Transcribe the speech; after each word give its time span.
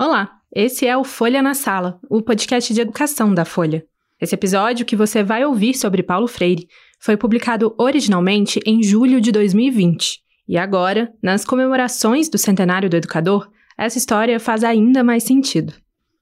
Olá, 0.00 0.40
esse 0.56 0.86
é 0.86 0.96
o 0.96 1.04
Folha 1.04 1.42
na 1.42 1.52
Sala, 1.52 2.00
o 2.08 2.22
podcast 2.22 2.72
de 2.72 2.80
educação 2.80 3.34
da 3.34 3.44
Folha. 3.44 3.84
Esse 4.18 4.34
episódio 4.34 4.86
que 4.86 4.96
você 4.96 5.22
vai 5.22 5.44
ouvir 5.44 5.74
sobre 5.74 6.02
Paulo 6.02 6.26
Freire 6.26 6.66
foi 6.98 7.18
publicado 7.18 7.74
originalmente 7.76 8.58
em 8.64 8.82
julho 8.82 9.20
de 9.20 9.30
2020. 9.30 10.22
E 10.48 10.56
agora, 10.56 11.12
nas 11.22 11.44
comemorações 11.44 12.30
do 12.30 12.38
centenário 12.38 12.88
do 12.88 12.96
educador, 12.96 13.50
essa 13.76 13.98
história 13.98 14.40
faz 14.40 14.64
ainda 14.64 15.04
mais 15.04 15.22
sentido. 15.22 15.74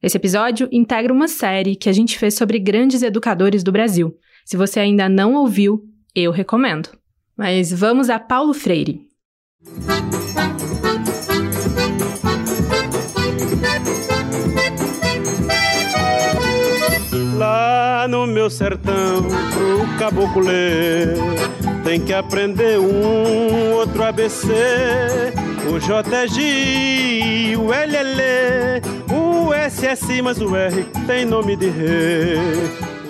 Esse 0.02 0.16
episódio 0.16 0.68
integra 0.72 1.12
uma 1.12 1.28
série 1.28 1.76
que 1.76 1.88
a 1.88 1.92
gente 1.92 2.18
fez 2.18 2.34
sobre 2.34 2.58
grandes 2.58 3.04
educadores 3.04 3.62
do 3.62 3.70
Brasil. 3.70 4.12
Se 4.44 4.56
você 4.56 4.80
ainda 4.80 5.08
não 5.08 5.34
ouviu, 5.34 5.84
eu 6.16 6.32
recomendo. 6.32 6.88
Mas 7.36 7.72
vamos 7.72 8.10
a 8.10 8.18
Paulo 8.18 8.52
Freire. 8.52 9.08
no 9.62 10.37
meu 18.38 18.48
sertão 18.48 19.24
pro 19.52 19.98
caboclo 19.98 20.40
ler. 20.40 21.08
Tem 21.82 22.00
que 22.00 22.12
aprender 22.12 22.78
um 22.78 23.72
outro 23.72 24.04
ABC. 24.04 24.46
O 25.68 25.80
J 25.80 26.16
é 26.16 26.28
G, 26.28 27.56
o 27.56 27.72
L 27.72 27.96
é 27.96 28.02
Lê, 28.04 28.80
o 29.12 29.52
S 29.52 29.96
Si, 29.96 30.22
mas 30.22 30.40
o 30.40 30.54
R 30.54 30.84
tem 31.04 31.24
nome 31.24 31.56
de 31.56 31.68
rei. 31.68 32.36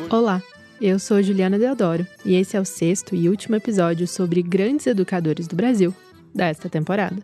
Olá, 0.09 0.43
eu 0.81 0.99
sou 0.99 1.23
Juliana 1.23 1.59
Deodoro 1.59 2.07
e 2.25 2.35
esse 2.35 2.57
é 2.57 2.61
o 2.61 2.65
sexto 2.65 3.15
e 3.15 3.29
último 3.29 3.55
episódio 3.55 4.09
sobre 4.09 4.43
grandes 4.43 4.87
educadores 4.87 5.47
do 5.47 5.55
Brasil 5.55 5.95
desta 6.35 6.71
temporada. 6.71 7.19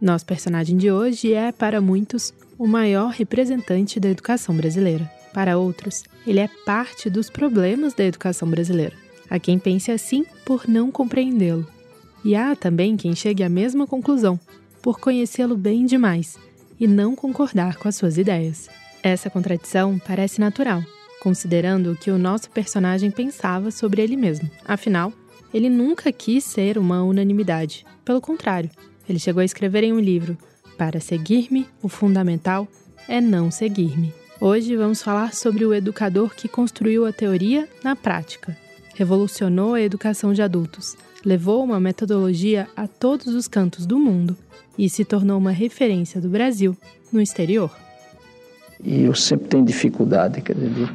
Nosso 0.00 0.24
personagem 0.24 0.76
de 0.76 0.92
hoje 0.92 1.34
é, 1.34 1.50
para 1.50 1.80
muitos, 1.80 2.32
o 2.56 2.68
maior 2.68 3.08
representante 3.08 3.98
da 3.98 4.08
educação 4.08 4.54
brasileira. 4.54 5.17
Para 5.38 5.56
outros, 5.56 6.02
ele 6.26 6.40
é 6.40 6.48
parte 6.66 7.08
dos 7.08 7.30
problemas 7.30 7.94
da 7.94 8.02
educação 8.02 8.50
brasileira. 8.50 8.96
Há 9.30 9.38
quem 9.38 9.56
pense 9.56 9.88
assim 9.88 10.26
por 10.44 10.66
não 10.66 10.90
compreendê-lo. 10.90 11.64
E 12.24 12.34
há 12.34 12.56
também 12.56 12.96
quem 12.96 13.14
chegue 13.14 13.44
à 13.44 13.48
mesma 13.48 13.86
conclusão, 13.86 14.36
por 14.82 14.98
conhecê-lo 14.98 15.56
bem 15.56 15.86
demais 15.86 16.36
e 16.80 16.88
não 16.88 17.14
concordar 17.14 17.76
com 17.76 17.86
as 17.86 17.94
suas 17.94 18.18
ideias. 18.18 18.68
Essa 19.00 19.30
contradição 19.30 19.96
parece 20.04 20.40
natural, 20.40 20.82
considerando 21.20 21.92
o 21.92 21.96
que 21.96 22.10
o 22.10 22.18
nosso 22.18 22.50
personagem 22.50 23.08
pensava 23.08 23.70
sobre 23.70 24.02
ele 24.02 24.16
mesmo. 24.16 24.50
Afinal, 24.64 25.12
ele 25.54 25.68
nunca 25.70 26.10
quis 26.10 26.42
ser 26.42 26.76
uma 26.76 27.04
unanimidade. 27.04 27.86
Pelo 28.04 28.20
contrário, 28.20 28.70
ele 29.08 29.20
chegou 29.20 29.40
a 29.40 29.44
escrever 29.44 29.84
em 29.84 29.92
um 29.92 30.00
livro: 30.00 30.36
Para 30.76 30.98
seguir-me, 30.98 31.64
o 31.80 31.88
fundamental 31.88 32.66
é 33.08 33.20
não 33.20 33.52
seguir-me. 33.52 34.12
Hoje 34.40 34.76
vamos 34.76 35.02
falar 35.02 35.34
sobre 35.34 35.64
o 35.64 35.74
educador 35.74 36.32
que 36.32 36.46
construiu 36.46 37.04
a 37.04 37.12
teoria 37.12 37.68
na 37.82 37.96
prática. 37.96 38.56
Revolucionou 38.94 39.74
a 39.74 39.80
educação 39.80 40.32
de 40.32 40.40
adultos, 40.40 40.96
levou 41.24 41.64
uma 41.64 41.80
metodologia 41.80 42.68
a 42.76 42.86
todos 42.86 43.34
os 43.34 43.48
cantos 43.48 43.84
do 43.84 43.98
mundo 43.98 44.36
e 44.78 44.88
se 44.88 45.04
tornou 45.04 45.38
uma 45.38 45.50
referência 45.50 46.20
do 46.20 46.28
Brasil 46.28 46.76
no 47.12 47.20
exterior. 47.20 47.68
E 48.84 49.02
eu 49.02 49.14
sempre 49.14 49.48
tenho 49.48 49.64
dificuldade 49.64 50.40
dizer, 50.40 50.54
de, 50.54 50.88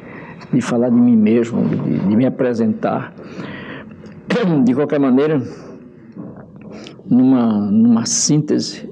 de, 0.50 0.60
falar 0.62 0.88
de 0.88 0.96
mim 0.96 1.14
mesmo, 1.14 1.68
de, 1.68 1.98
de 1.98 2.16
me 2.16 2.24
apresentar. 2.24 3.14
De 4.64 4.74
qualquer 4.74 4.98
maneira, 4.98 5.40
numa, 7.04 7.70
numa 7.70 8.06
síntese, 8.06 8.88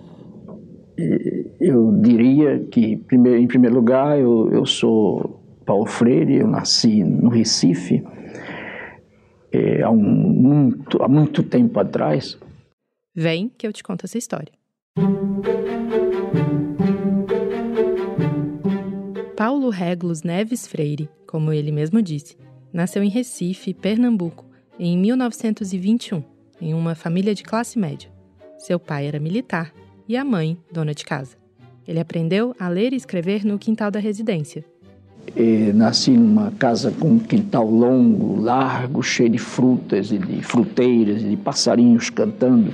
eu 1.61 1.93
diria 2.01 2.59
que, 2.71 3.01
em 3.11 3.47
primeiro 3.47 3.75
lugar, 3.75 4.19
eu, 4.19 4.51
eu 4.53 4.67
sou 4.67 5.41
Paulo 5.65 5.87
Freire, 5.87 6.37
eu 6.37 6.47
nasci 6.47 7.03
no 7.03 7.29
Recife 7.29 8.03
é, 9.53 9.83
há, 9.83 9.91
um, 9.91 9.97
muito, 9.97 11.03
há 11.03 11.09
muito 11.09 11.43
tempo 11.43 11.79
atrás. 11.79 12.39
Vem 13.15 13.51
que 13.57 13.67
eu 13.67 13.73
te 13.73 13.83
conto 13.83 14.05
essa 14.05 14.19
história. 14.19 14.53
Paulo 19.37 19.71
Reglos 19.71 20.23
Neves 20.23 20.67
Freire, 20.67 21.09
como 21.27 21.53
ele 21.53 21.73
mesmo 21.73 22.01
disse, 22.01 22.37
nasceu 22.73 23.03
em 23.03 23.09
Recife, 23.09 23.75
Pernambuco, 23.75 24.47
em 24.79 24.97
1921, 24.97 26.23
em 26.61 26.75
uma 26.75 26.95
família 26.95 27.35
de 27.35 27.43
classe 27.43 27.79
média. 27.79 28.11
Seu 28.57 28.79
pai 28.79 29.07
era 29.07 29.19
militar 29.19 29.73
e 30.09 30.17
a 30.17 30.25
mãe, 30.25 30.57
dona 30.71 30.95
de 30.95 31.05
casa. 31.05 31.37
Ele 31.87 32.01
aprendeu 32.01 32.55
a 32.59 32.69
ler 32.69 32.93
e 32.93 32.97
escrever 32.97 33.45
no 33.45 33.59
quintal 33.59 33.91
da 33.91 33.99
residência. 33.99 34.65
E 35.37 35.73
nasci 35.73 36.11
numa 36.11 36.51
casa 36.53 36.91
com 36.91 37.13
um 37.13 37.19
quintal 37.19 37.69
longo, 37.69 38.41
largo, 38.41 39.03
cheio 39.03 39.31
de 39.31 39.39
frutas 39.39 40.11
e 40.11 40.19
de 40.19 40.43
fruteiras 40.43 41.23
e 41.23 41.31
de 41.31 41.37
passarinhos 41.37 42.11
cantando. 42.11 42.73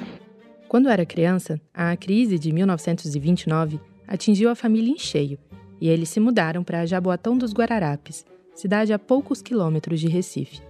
Quando 0.66 0.88
era 0.88 1.06
criança, 1.06 1.60
a 1.72 1.96
crise 1.96 2.38
de 2.38 2.52
1929 2.52 3.80
atingiu 4.06 4.50
a 4.50 4.54
família 4.54 4.92
em 4.92 4.98
cheio 4.98 5.38
e 5.80 5.88
eles 5.88 6.08
se 6.08 6.20
mudaram 6.20 6.64
para 6.64 6.86
Jaboatão 6.86 7.38
dos 7.38 7.52
Guararapes, 7.52 8.24
cidade 8.54 8.92
a 8.92 8.98
poucos 8.98 9.40
quilômetros 9.40 10.00
de 10.00 10.08
Recife. 10.08 10.60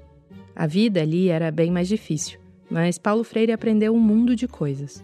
A 0.55 0.67
vida 0.67 1.01
ali 1.01 1.29
era 1.29 1.51
bem 1.51 1.71
mais 1.71 1.89
difícil, 1.89 2.39
mas 2.71 2.99
Paulo 2.99 3.25
Freire 3.25 3.53
aprendeu 3.53 3.95
um 3.95 4.01
mundo 4.01 4.37
de 4.37 4.47
coisas. 4.47 5.03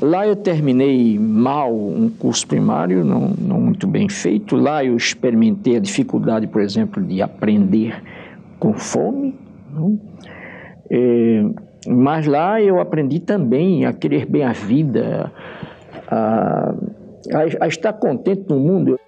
Lá 0.00 0.26
eu 0.26 0.36
terminei 0.36 1.18
mal 1.18 1.74
um 1.74 2.10
curso 2.10 2.46
primário, 2.46 3.04
não, 3.04 3.28
não 3.38 3.60
muito 3.60 3.86
bem 3.86 4.08
feito. 4.08 4.56
Lá 4.56 4.84
eu 4.84 4.96
experimentei 4.96 5.76
a 5.76 5.80
dificuldade, 5.80 6.46
por 6.46 6.60
exemplo, 6.60 7.02
de 7.02 7.22
aprender 7.22 8.02
com 8.58 8.74
fome. 8.74 9.34
É, 10.90 11.44
mas 11.88 12.26
lá 12.26 12.60
eu 12.60 12.80
aprendi 12.80 13.20
também 13.20 13.86
a 13.86 13.92
querer 13.92 14.26
bem 14.26 14.44
a 14.44 14.52
vida, 14.52 15.32
a, 16.08 16.74
a, 17.32 17.64
a 17.64 17.68
estar 17.68 17.92
contente 17.94 18.44
no 18.48 18.58
mundo. 18.60 18.98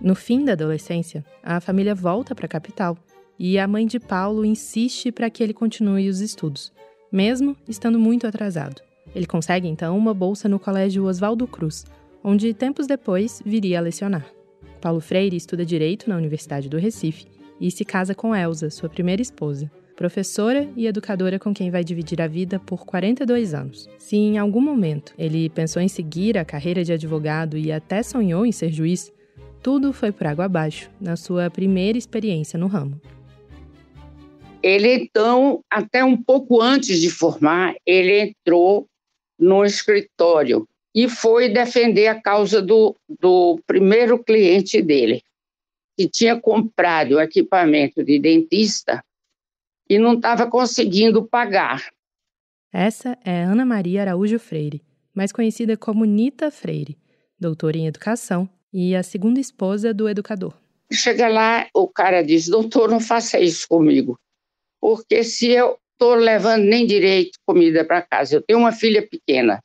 No 0.00 0.14
fim 0.14 0.44
da 0.44 0.52
adolescência, 0.52 1.24
a 1.42 1.60
família 1.60 1.94
volta 1.94 2.34
para 2.34 2.46
a 2.46 2.48
capital 2.48 2.96
e 3.38 3.58
a 3.58 3.66
mãe 3.66 3.86
de 3.86 3.98
Paulo 3.98 4.44
insiste 4.44 5.10
para 5.10 5.30
que 5.30 5.42
ele 5.42 5.54
continue 5.54 6.08
os 6.08 6.20
estudos, 6.20 6.72
mesmo 7.10 7.56
estando 7.68 7.98
muito 7.98 8.26
atrasado. 8.26 8.82
Ele 9.14 9.26
consegue 9.26 9.68
então 9.68 9.96
uma 9.96 10.14
bolsa 10.14 10.48
no 10.48 10.58
Colégio 10.58 11.04
Oswaldo 11.04 11.46
Cruz, 11.46 11.84
onde 12.22 12.54
tempos 12.54 12.86
depois 12.86 13.42
viria 13.44 13.78
a 13.78 13.82
lecionar. 13.82 14.26
Paulo 14.80 15.00
Freire 15.00 15.36
estuda 15.36 15.64
direito 15.64 16.08
na 16.08 16.16
Universidade 16.16 16.68
do 16.68 16.78
Recife 16.78 17.26
e 17.60 17.70
se 17.70 17.84
casa 17.84 18.14
com 18.14 18.34
Elsa, 18.34 18.70
sua 18.70 18.88
primeira 18.88 19.22
esposa, 19.22 19.70
professora 19.96 20.68
e 20.76 20.86
educadora 20.86 21.38
com 21.38 21.54
quem 21.54 21.70
vai 21.70 21.84
dividir 21.84 22.20
a 22.20 22.26
vida 22.26 22.58
por 22.58 22.84
42 22.84 23.54
anos. 23.54 23.88
Se 23.98 24.16
em 24.16 24.38
algum 24.38 24.60
momento 24.60 25.14
ele 25.16 25.48
pensou 25.50 25.80
em 25.80 25.88
seguir 25.88 26.36
a 26.36 26.44
carreira 26.44 26.82
de 26.82 26.92
advogado 26.92 27.56
e 27.56 27.70
até 27.70 28.02
sonhou 28.02 28.44
em 28.44 28.52
ser 28.52 28.72
juiz, 28.72 29.12
tudo 29.62 29.92
foi 29.92 30.10
por 30.10 30.26
água 30.26 30.46
abaixo 30.46 30.90
na 31.00 31.14
sua 31.14 31.48
primeira 31.48 31.96
experiência 31.96 32.58
no 32.58 32.66
ramo. 32.66 33.00
Ele 34.60 34.92
então, 34.94 35.60
até 35.70 36.04
um 36.04 36.16
pouco 36.16 36.60
antes 36.60 37.00
de 37.00 37.10
formar, 37.10 37.74
ele 37.84 38.20
entrou 38.20 38.86
no 39.42 39.64
escritório 39.64 40.68
e 40.94 41.08
foi 41.08 41.48
defender 41.48 42.06
a 42.06 42.20
causa 42.20 42.62
do, 42.62 42.94
do 43.20 43.60
primeiro 43.66 44.22
cliente 44.22 44.80
dele, 44.80 45.22
que 45.96 46.08
tinha 46.08 46.40
comprado 46.40 47.16
o 47.16 47.20
equipamento 47.20 48.04
de 48.04 48.20
dentista 48.20 49.04
e 49.90 49.98
não 49.98 50.14
estava 50.14 50.46
conseguindo 50.46 51.24
pagar. 51.24 51.90
Essa 52.72 53.18
é 53.24 53.42
Ana 53.42 53.64
Maria 53.66 54.02
Araújo 54.02 54.38
Freire, 54.38 54.80
mais 55.12 55.32
conhecida 55.32 55.76
como 55.76 56.04
Nita 56.04 56.50
Freire, 56.50 56.96
doutora 57.38 57.76
em 57.76 57.88
educação 57.88 58.48
e 58.72 58.94
a 58.94 59.02
segunda 59.02 59.40
esposa 59.40 59.92
do 59.92 60.08
educador. 60.08 60.54
Chega 60.90 61.26
lá, 61.26 61.66
o 61.74 61.88
cara 61.88 62.22
diz: 62.22 62.48
Doutor, 62.48 62.88
não 62.88 63.00
faça 63.00 63.40
isso 63.40 63.66
comigo, 63.68 64.18
porque 64.80 65.24
se 65.24 65.50
eu 65.50 65.78
estou 65.92 66.14
levando 66.14 66.64
nem 66.64 66.86
direito 66.86 67.38
comida 67.46 67.84
para 67.84 68.02
casa. 68.02 68.36
Eu 68.36 68.42
tenho 68.42 68.58
uma 68.58 68.72
filha 68.72 69.06
pequena. 69.06 69.60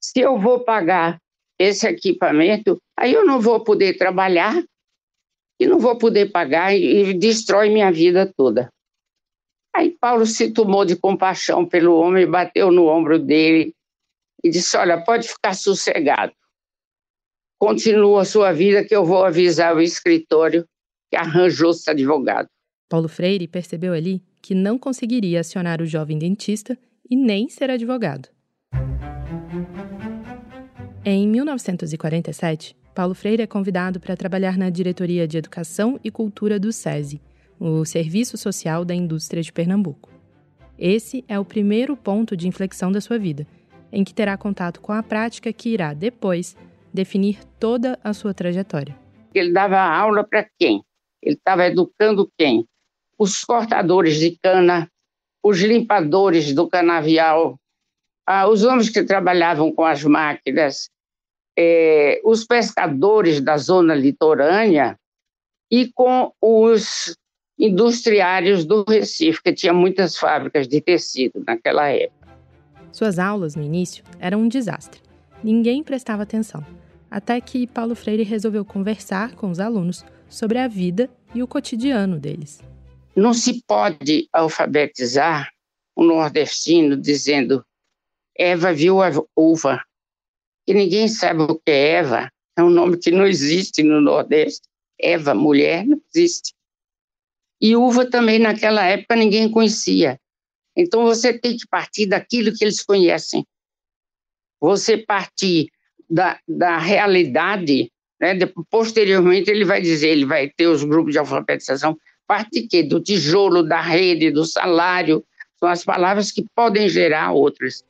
Se 0.00 0.20
eu 0.20 0.38
vou 0.38 0.60
pagar 0.64 1.18
esse 1.58 1.86
equipamento, 1.86 2.78
aí 2.96 3.12
eu 3.12 3.26
não 3.26 3.40
vou 3.40 3.62
poder 3.62 3.96
trabalhar 3.96 4.62
e 5.60 5.66
não 5.66 5.78
vou 5.78 5.98
poder 5.98 6.30
pagar 6.30 6.74
e, 6.74 7.10
e 7.10 7.14
destrói 7.14 7.68
minha 7.68 7.90
vida 7.90 8.32
toda. 8.36 8.68
Aí 9.74 9.90
Paulo 9.90 10.24
se 10.26 10.52
tomou 10.52 10.84
de 10.84 10.96
compaixão 10.96 11.66
pelo 11.66 11.96
homem, 11.96 12.28
bateu 12.28 12.70
no 12.70 12.86
ombro 12.86 13.18
dele 13.18 13.74
e 14.42 14.50
disse: 14.50 14.76
Olha, 14.76 15.02
pode 15.02 15.28
ficar 15.28 15.54
sossegado. 15.54 16.32
Continua 17.60 18.22
a 18.22 18.24
sua 18.24 18.52
vida, 18.52 18.84
que 18.84 18.94
eu 18.94 19.04
vou 19.04 19.24
avisar 19.24 19.74
o 19.74 19.80
escritório 19.80 20.64
que 21.10 21.16
arranjou-se 21.16 21.88
advogado. 21.90 22.48
Paulo 22.88 23.08
Freire 23.08 23.48
percebeu 23.48 23.92
ali 23.92 24.22
que 24.40 24.54
não 24.54 24.78
conseguiria 24.78 25.40
acionar 25.40 25.80
o 25.80 25.86
jovem 25.86 26.18
dentista 26.18 26.78
e 27.08 27.16
nem 27.16 27.48
ser 27.48 27.70
advogado. 27.70 28.28
Em 31.04 31.26
1947, 31.26 32.76
Paulo 32.94 33.14
Freire 33.14 33.42
é 33.42 33.46
convidado 33.46 34.00
para 34.00 34.16
trabalhar 34.16 34.58
na 34.58 34.70
Diretoria 34.70 35.26
de 35.26 35.38
Educação 35.38 35.98
e 36.02 36.10
Cultura 36.10 36.58
do 36.58 36.72
SESI, 36.72 37.20
o 37.58 37.84
Serviço 37.84 38.36
Social 38.36 38.84
da 38.84 38.94
Indústria 38.94 39.42
de 39.42 39.52
Pernambuco. 39.52 40.10
Esse 40.78 41.24
é 41.26 41.38
o 41.38 41.44
primeiro 41.44 41.96
ponto 41.96 42.36
de 42.36 42.46
inflexão 42.46 42.92
da 42.92 43.00
sua 43.00 43.18
vida, 43.18 43.46
em 43.90 44.04
que 44.04 44.14
terá 44.14 44.36
contato 44.36 44.80
com 44.80 44.92
a 44.92 45.02
prática 45.02 45.52
que 45.52 45.70
irá, 45.70 45.92
depois, 45.94 46.56
definir 46.92 47.38
toda 47.58 47.98
a 48.02 48.12
sua 48.12 48.34
trajetória. 48.34 48.96
Ele 49.34 49.52
dava 49.52 49.80
aula 49.80 50.24
para 50.24 50.46
quem? 50.58 50.82
Ele 51.22 51.36
estava 51.36 51.66
educando 51.66 52.30
quem? 52.38 52.66
Os 53.18 53.44
cortadores 53.44 54.18
de 54.18 54.38
cana, 54.42 54.88
os 55.42 55.60
limpadores 55.60 56.54
do 56.54 56.68
canavial, 56.68 57.58
ah, 58.26 58.46
os 58.46 58.62
homens 58.62 58.90
que 58.90 59.02
trabalhavam 59.02 59.72
com 59.72 59.84
as 59.84 60.04
máquinas, 60.04 60.88
eh, 61.58 62.20
os 62.24 62.44
pescadores 62.44 63.40
da 63.40 63.56
zona 63.56 63.94
litorânea 63.94 64.96
e 65.70 65.90
com 65.92 66.32
os 66.40 67.16
industriários 67.58 68.64
do 68.64 68.84
Recife, 68.88 69.42
que 69.42 69.52
tinha 69.52 69.72
muitas 69.72 70.16
fábricas 70.16 70.68
de 70.68 70.80
tecido 70.80 71.42
naquela 71.44 71.88
época. 71.88 72.28
Suas 72.92 73.18
aulas, 73.18 73.56
no 73.56 73.62
início, 73.62 74.04
eram 74.20 74.42
um 74.42 74.48
desastre. 74.48 75.00
Ninguém 75.42 75.82
prestava 75.82 76.22
atenção. 76.22 76.64
Até 77.10 77.40
que 77.40 77.66
Paulo 77.66 77.94
Freire 77.94 78.22
resolveu 78.22 78.64
conversar 78.64 79.34
com 79.34 79.50
os 79.50 79.58
alunos 79.58 80.04
sobre 80.28 80.58
a 80.58 80.68
vida 80.68 81.10
e 81.34 81.42
o 81.42 81.48
cotidiano 81.48 82.18
deles. 82.18 82.60
Não 83.18 83.34
se 83.34 83.64
pode 83.66 84.28
alfabetizar 84.32 85.50
o 85.96 86.04
nordestino 86.04 86.96
dizendo 86.96 87.66
Eva 88.32 88.72
viu 88.72 89.02
a 89.02 89.10
uva. 89.34 89.82
E 90.64 90.72
ninguém 90.72 91.08
sabe 91.08 91.42
o 91.42 91.56
que 91.56 91.68
é 91.68 91.94
Eva. 91.94 92.30
É 92.56 92.62
um 92.62 92.70
nome 92.70 92.96
que 92.96 93.10
não 93.10 93.26
existe 93.26 93.82
no 93.82 94.00
Nordeste. 94.00 94.68
Eva, 94.96 95.34
mulher, 95.34 95.84
não 95.84 96.00
existe. 96.14 96.54
E 97.60 97.74
uva 97.74 98.08
também 98.08 98.38
naquela 98.38 98.84
época 98.84 99.16
ninguém 99.16 99.50
conhecia. 99.50 100.20
Então 100.76 101.02
você 101.02 101.36
tem 101.36 101.56
que 101.56 101.66
partir 101.66 102.06
daquilo 102.06 102.54
que 102.54 102.64
eles 102.64 102.84
conhecem. 102.84 103.44
Você 104.60 104.96
partir 104.96 105.72
da, 106.08 106.38
da 106.46 106.78
realidade, 106.78 107.90
né? 108.20 108.34
posteriormente 108.70 109.50
ele 109.50 109.64
vai 109.64 109.82
dizer, 109.82 110.10
ele 110.10 110.24
vai 110.24 110.48
ter 110.48 110.68
os 110.68 110.84
grupos 110.84 111.10
de 111.10 111.18
alfabetização, 111.18 111.98
parte 112.28 112.62
quê? 112.68 112.82
Do 112.82 113.00
tijolo, 113.00 113.62
da 113.62 113.80
rede, 113.80 114.30
do 114.30 114.44
salário, 114.44 115.24
são 115.58 115.68
as 115.68 115.82
palavras 115.82 116.30
que 116.30 116.44
podem 116.54 116.88
gerar 116.88 117.32
outras. 117.32 117.82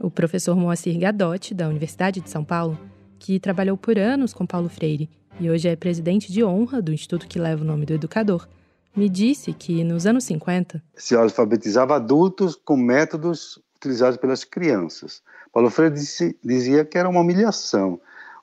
O 0.00 0.08
professor 0.08 0.56
Moacir 0.56 0.98
Gadotti, 0.98 1.52
da 1.52 1.68
Universidade 1.68 2.20
de 2.20 2.30
São 2.30 2.44
Paulo, 2.44 2.78
que 3.18 3.40
trabalhou 3.40 3.76
por 3.76 3.98
anos 3.98 4.32
com 4.32 4.46
Paulo 4.46 4.68
Freire 4.68 5.10
e 5.38 5.50
hoje 5.50 5.68
é 5.68 5.76
presidente 5.76 6.32
de 6.32 6.44
honra 6.44 6.80
do 6.80 6.92
instituto 6.92 7.26
que 7.26 7.38
leva 7.38 7.62
o 7.62 7.66
nome 7.66 7.84
do 7.84 7.92
educador, 7.92 8.48
me 8.94 9.08
disse 9.08 9.52
que 9.52 9.84
nos 9.84 10.06
anos 10.06 10.24
50 10.24 10.82
se 10.94 11.14
alfabetizava 11.14 11.96
adultos 11.96 12.56
com 12.56 12.76
métodos 12.76 13.58
utilizados 13.76 14.16
pelas 14.16 14.44
crianças. 14.44 15.22
Paulo 15.52 15.70
Freire 15.70 15.94
disse, 15.94 16.36
dizia 16.42 16.84
que 16.84 16.96
era 16.96 17.08
uma 17.08 17.20
humilhação 17.20 18.00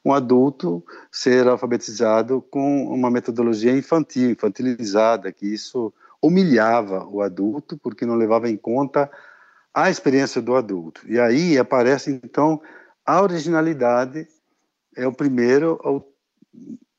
um 0.07 0.13
adulto 0.13 0.83
ser 1.11 1.47
alfabetizado 1.47 2.41
com 2.49 2.85
uma 2.85 3.11
metodologia 3.11 3.75
infantil, 3.75 4.31
infantilizada, 4.31 5.31
que 5.33 5.45
isso 5.45 5.93
humilhava 6.21 7.05
o 7.05 7.21
adulto 7.21 7.77
porque 7.77 8.05
não 8.05 8.15
levava 8.15 8.49
em 8.49 8.55
conta 8.55 9.11
a 9.73 9.89
experiência 9.89 10.41
do 10.41 10.55
adulto. 10.55 11.01
E 11.07 11.19
aí 11.19 11.57
aparece 11.57 12.09
então 12.23 12.61
a 13.05 13.21
originalidade 13.21 14.27
é 14.95 15.05
o 15.05 15.11
primeiro 15.11 15.77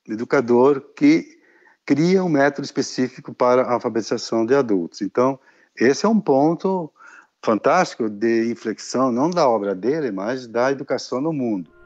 educador 0.07 0.81
que 0.95 1.39
cria 1.87 2.23
um 2.23 2.29
método 2.29 2.67
específico 2.67 3.33
para 3.33 3.63
a 3.63 3.73
alfabetização 3.73 4.45
de 4.45 4.55
adultos. 4.55 5.01
Então, 5.01 5.41
esse 5.75 6.05
é 6.05 6.09
um 6.09 6.21
ponto 6.21 6.93
fantástico 7.43 8.11
de 8.11 8.51
inflexão, 8.51 9.11
não 9.11 9.31
da 9.31 9.49
obra 9.49 9.75
dele, 9.75 10.11
mas 10.11 10.47
da 10.47 10.71
educação 10.71 11.23
no 11.23 11.33
mundo. 11.33 11.78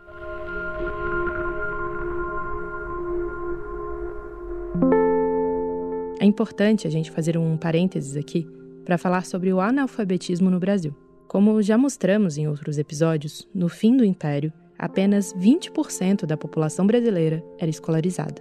É 6.22 6.24
importante 6.24 6.86
a 6.86 6.90
gente 6.90 7.10
fazer 7.10 7.36
um 7.36 7.56
parênteses 7.56 8.16
aqui 8.16 8.46
para 8.84 8.96
falar 8.96 9.26
sobre 9.26 9.52
o 9.52 9.60
analfabetismo 9.60 10.48
no 10.48 10.60
Brasil. 10.60 10.94
Como 11.26 11.60
já 11.60 11.76
mostramos 11.76 12.38
em 12.38 12.46
outros 12.46 12.78
episódios, 12.78 13.48
no 13.52 13.68
fim 13.68 13.96
do 13.96 14.04
Império, 14.04 14.52
apenas 14.78 15.34
20% 15.34 16.24
da 16.24 16.36
população 16.36 16.86
brasileira 16.86 17.44
era 17.58 17.68
escolarizada 17.68 18.40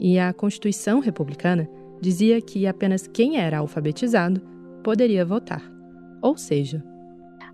e 0.00 0.18
a 0.18 0.32
Constituição 0.32 1.00
Republicana 1.00 1.68
dizia 2.00 2.40
que 2.40 2.66
apenas 2.66 3.06
quem 3.06 3.38
era 3.38 3.58
alfabetizado 3.58 4.40
poderia 4.82 5.22
votar. 5.22 5.62
Ou 6.22 6.38
seja, 6.38 6.82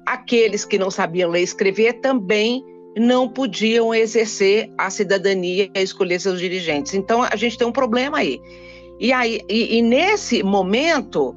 aqueles 0.07 0.65
que 0.65 0.79
não 0.79 0.91
sabiam 0.91 1.31
ler 1.31 1.41
e 1.41 1.43
escrever 1.43 1.95
também 1.95 2.65
não 2.97 3.29
podiam 3.29 3.93
exercer 3.93 4.73
a 4.79 4.89
cidadania 4.89 5.69
e 5.75 5.83
escolher 5.83 6.21
seus 6.21 6.39
dirigentes. 6.39 6.95
Então 6.95 7.25
a 7.25 7.35
gente 7.35 7.59
tem 7.59 7.67
um 7.67 7.73
problema 7.73 8.19
aí. 8.19 8.41
E 9.01 9.13
aí 9.13 9.41
e, 9.49 9.79
e 9.79 9.83
nesse 9.83 10.43
momento 10.43 11.35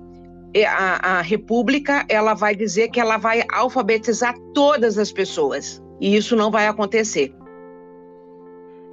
é, 0.53 0.65
a, 0.65 1.19
a 1.19 1.21
República 1.21 2.05
ela 2.09 2.33
vai 2.33 2.55
dizer 2.55 2.89
que 2.89 2.99
ela 2.99 3.17
vai 3.17 3.43
alfabetizar 3.51 4.35
todas 4.53 4.97
as 4.97 5.11
pessoas 5.11 5.81
e 5.99 6.15
isso 6.15 6.35
não 6.35 6.51
vai 6.51 6.67
acontecer. 6.67 7.33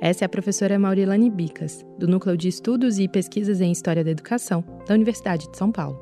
Essa 0.01 0.25
é 0.25 0.27
a 0.27 0.29
professora 0.29 0.79
Maurilane 0.79 1.29
Bicas, 1.29 1.85
do 1.99 2.07
Núcleo 2.07 2.37
de 2.37 2.47
Estudos 2.47 3.01
e 3.01 3.09
Pesquisas 3.09 3.61
em 3.61 3.73
História 3.73 4.05
da 4.05 4.13
Educação, 4.13 4.63
da 4.87 4.95
Universidade 4.95 5.51
de 5.51 5.57
São 5.57 5.73
Paulo. 5.73 5.99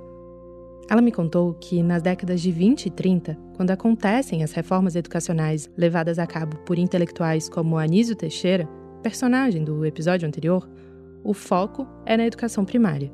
Ela 0.88 1.00
me 1.00 1.10
contou 1.10 1.54
que, 1.54 1.82
nas 1.82 2.02
décadas 2.02 2.42
de 2.42 2.52
20 2.52 2.86
e 2.86 2.90
30, 2.90 3.38
quando 3.56 3.70
acontecem 3.70 4.44
as 4.44 4.52
reformas 4.52 4.94
educacionais 4.94 5.68
levadas 5.76 6.18
a 6.18 6.26
cabo 6.26 6.58
por 6.58 6.78
intelectuais 6.78 7.48
como 7.48 7.78
Anísio 7.78 8.14
Teixeira, 8.14 8.68
personagem 9.02 9.64
do 9.64 9.84
episódio 9.86 10.28
anterior, 10.28 10.68
o 11.28 11.34
foco 11.34 11.86
é 12.04 12.16
na 12.16 12.26
educação 12.26 12.64
primária. 12.64 13.12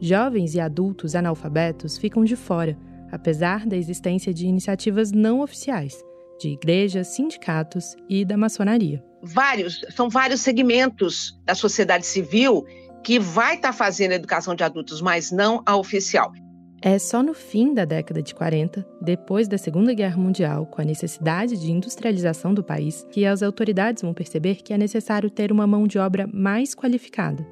Jovens 0.00 0.54
e 0.54 0.60
adultos 0.60 1.14
analfabetos 1.14 1.98
ficam 1.98 2.24
de 2.24 2.36
fora, 2.36 2.78
apesar 3.10 3.66
da 3.66 3.76
existência 3.76 4.32
de 4.32 4.46
iniciativas 4.46 5.10
não 5.10 5.40
oficiais, 5.40 6.02
de 6.40 6.50
igrejas, 6.50 7.08
sindicatos 7.08 7.96
e 8.08 8.24
da 8.24 8.36
maçonaria 8.36 9.02
vários, 9.22 9.84
são 9.94 10.08
vários 10.08 10.40
segmentos 10.40 11.38
da 11.44 11.54
sociedade 11.54 12.06
civil 12.06 12.64
que 13.02 13.18
vai 13.18 13.56
estar 13.56 13.68
tá 13.68 13.72
fazendo 13.72 14.12
educação 14.12 14.54
de 14.54 14.62
adultos, 14.62 15.00
mas 15.00 15.30
não 15.30 15.62
a 15.64 15.76
oficial. 15.76 16.32
É 16.80 16.98
só 16.98 17.22
no 17.22 17.34
fim 17.34 17.74
da 17.74 17.84
década 17.84 18.22
de 18.22 18.34
40, 18.34 18.86
depois 19.00 19.48
da 19.48 19.58
Segunda 19.58 19.92
Guerra 19.92 20.16
Mundial, 20.16 20.64
com 20.66 20.80
a 20.80 20.84
necessidade 20.84 21.56
de 21.56 21.72
industrialização 21.72 22.54
do 22.54 22.62
país, 22.62 23.06
que 23.10 23.26
as 23.26 23.42
autoridades 23.42 24.02
vão 24.02 24.14
perceber 24.14 24.56
que 24.56 24.72
é 24.72 24.78
necessário 24.78 25.28
ter 25.28 25.50
uma 25.50 25.66
mão 25.66 25.86
de 25.86 25.98
obra 25.98 26.28
mais 26.32 26.74
qualificada. 26.74 27.46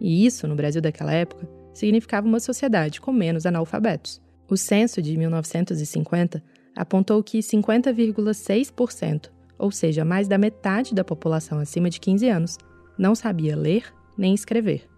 E 0.00 0.24
isso, 0.24 0.48
no 0.48 0.56
Brasil 0.56 0.80
daquela 0.80 1.12
época, 1.12 1.48
significava 1.74 2.26
uma 2.26 2.40
sociedade 2.40 3.00
com 3.00 3.12
menos 3.12 3.44
analfabetos. 3.44 4.22
O 4.48 4.56
censo 4.56 5.02
de 5.02 5.16
1950 5.16 6.42
apontou 6.74 7.22
que 7.22 7.38
50,6% 7.40 9.30
ou 9.62 9.70
seja, 9.70 10.04
mais 10.04 10.26
da 10.26 10.36
metade 10.36 10.92
da 10.92 11.04
população 11.04 11.60
acima 11.60 11.88
de 11.88 12.00
15 12.00 12.28
anos, 12.28 12.58
não 12.98 13.14
sabia 13.14 13.56
ler 13.56 13.94
nem 14.18 14.34
escrever. 14.34 14.90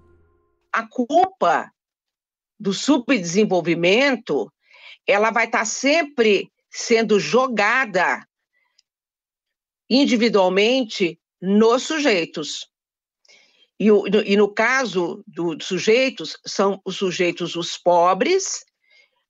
A 0.72 0.88
culpa 0.88 1.70
do 2.64 2.72
subdesenvolvimento, 2.72 4.50
ela 5.06 5.30
vai 5.30 5.44
estar 5.44 5.66
sempre 5.66 6.50
sendo 6.70 7.20
jogada 7.20 8.26
individualmente 9.88 11.20
nos 11.42 11.82
sujeitos. 11.82 12.66
E, 13.78 13.88
e 14.24 14.34
no 14.34 14.48
caso 14.48 15.22
dos 15.26 15.66
sujeitos, 15.66 16.38
são 16.46 16.80
os 16.86 16.96
sujeitos 16.96 17.54
os 17.54 17.76
pobres, 17.76 18.64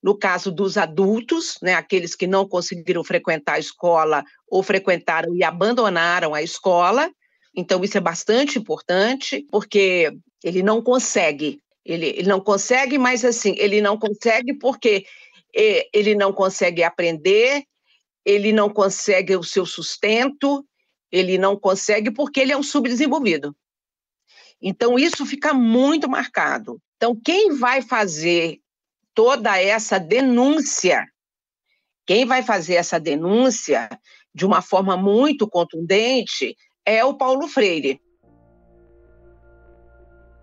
no 0.00 0.16
caso 0.16 0.52
dos 0.52 0.76
adultos, 0.78 1.58
né, 1.60 1.74
aqueles 1.74 2.14
que 2.14 2.28
não 2.28 2.46
conseguiram 2.46 3.02
frequentar 3.02 3.54
a 3.54 3.58
escola 3.58 4.22
ou 4.48 4.62
frequentaram 4.62 5.34
e 5.34 5.42
abandonaram 5.42 6.36
a 6.36 6.42
escola. 6.42 7.10
Então, 7.52 7.82
isso 7.82 7.98
é 7.98 8.00
bastante 8.00 8.60
importante, 8.60 9.44
porque 9.50 10.16
ele 10.44 10.62
não 10.62 10.80
consegue. 10.80 11.63
Ele, 11.84 12.06
ele 12.06 12.28
não 12.28 12.40
consegue, 12.40 12.98
mas 12.98 13.24
assim, 13.24 13.54
ele 13.58 13.80
não 13.80 13.98
consegue 13.98 14.54
porque 14.54 15.06
ele 15.52 16.14
não 16.14 16.32
consegue 16.32 16.82
aprender, 16.82 17.64
ele 18.24 18.52
não 18.52 18.68
consegue 18.68 19.36
o 19.36 19.44
seu 19.44 19.64
sustento, 19.64 20.66
ele 21.12 21.38
não 21.38 21.56
consegue 21.56 22.10
porque 22.10 22.40
ele 22.40 22.52
é 22.52 22.56
um 22.56 22.62
subdesenvolvido. 22.62 23.54
Então, 24.60 24.98
isso 24.98 25.26
fica 25.26 25.52
muito 25.52 26.08
marcado. 26.08 26.80
Então, 26.96 27.14
quem 27.14 27.52
vai 27.52 27.82
fazer 27.82 28.60
toda 29.14 29.60
essa 29.60 29.98
denúncia. 29.98 31.06
Quem 32.06 32.26
vai 32.26 32.42
fazer 32.42 32.74
essa 32.74 32.98
denúncia 32.98 33.88
de 34.34 34.44
uma 34.44 34.60
forma 34.60 34.96
muito 34.96 35.48
contundente 35.48 36.56
é 36.84 37.04
o 37.04 37.14
Paulo 37.14 37.46
Freire. 37.46 38.00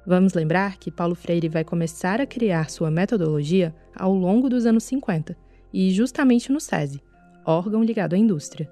Vamos 0.05 0.33
lembrar 0.33 0.77
que 0.77 0.89
Paulo 0.89 1.13
Freire 1.13 1.47
vai 1.47 1.63
começar 1.63 2.19
a 2.19 2.25
criar 2.25 2.69
sua 2.69 2.89
metodologia 2.89 3.73
ao 3.95 4.13
longo 4.13 4.49
dos 4.49 4.65
anos 4.65 4.83
50 4.85 5.37
e 5.71 5.91
justamente 5.91 6.51
no 6.51 6.59
SESI, 6.59 7.01
órgão 7.45 7.83
ligado 7.83 8.13
à 8.13 8.17
indústria. 8.17 8.69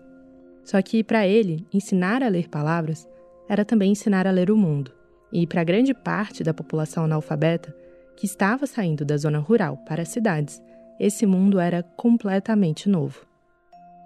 Só 0.63 0.81
que, 0.81 1.03
para 1.03 1.27
ele, 1.27 1.65
ensinar 1.73 2.23
a 2.23 2.27
ler 2.27 2.49
palavras 2.49 3.07
era 3.47 3.63
também 3.63 3.91
ensinar 3.91 4.27
a 4.27 4.31
ler 4.31 4.51
o 4.51 4.57
mundo. 4.57 4.91
E 5.31 5.45
para 5.45 5.63
grande 5.63 5.93
parte 5.93 6.43
da 6.43 6.53
população 6.53 7.05
analfabeta, 7.05 7.75
que 8.15 8.25
estava 8.25 8.65
saindo 8.65 9.05
da 9.05 9.15
zona 9.15 9.39
rural 9.39 9.77
para 9.77 10.01
as 10.01 10.09
cidades, 10.09 10.61
esse 10.99 11.25
mundo 11.25 11.59
era 11.59 11.81
completamente 11.81 12.89
novo. 12.89 13.25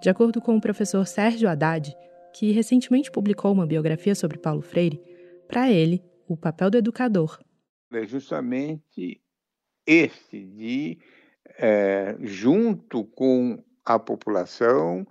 De 0.00 0.08
acordo 0.08 0.40
com 0.40 0.56
o 0.56 0.60
professor 0.60 1.06
Sérgio 1.06 1.48
Haddad, 1.48 1.94
que 2.32 2.52
recentemente 2.52 3.10
publicou 3.10 3.52
uma 3.52 3.66
biografia 3.66 4.14
sobre 4.14 4.38
Paulo 4.38 4.60
Freire, 4.60 5.02
para 5.48 5.70
ele, 5.70 6.02
o 6.26 6.36
papel 6.36 6.70
do 6.70 6.78
educador 6.78 7.38
é 7.96 8.06
justamente 8.06 9.20
esse 9.86 10.44
de, 10.44 10.98
é, 11.58 12.16
junto 12.20 13.04
com 13.04 13.62
a 13.84 13.98
população, 13.98 15.06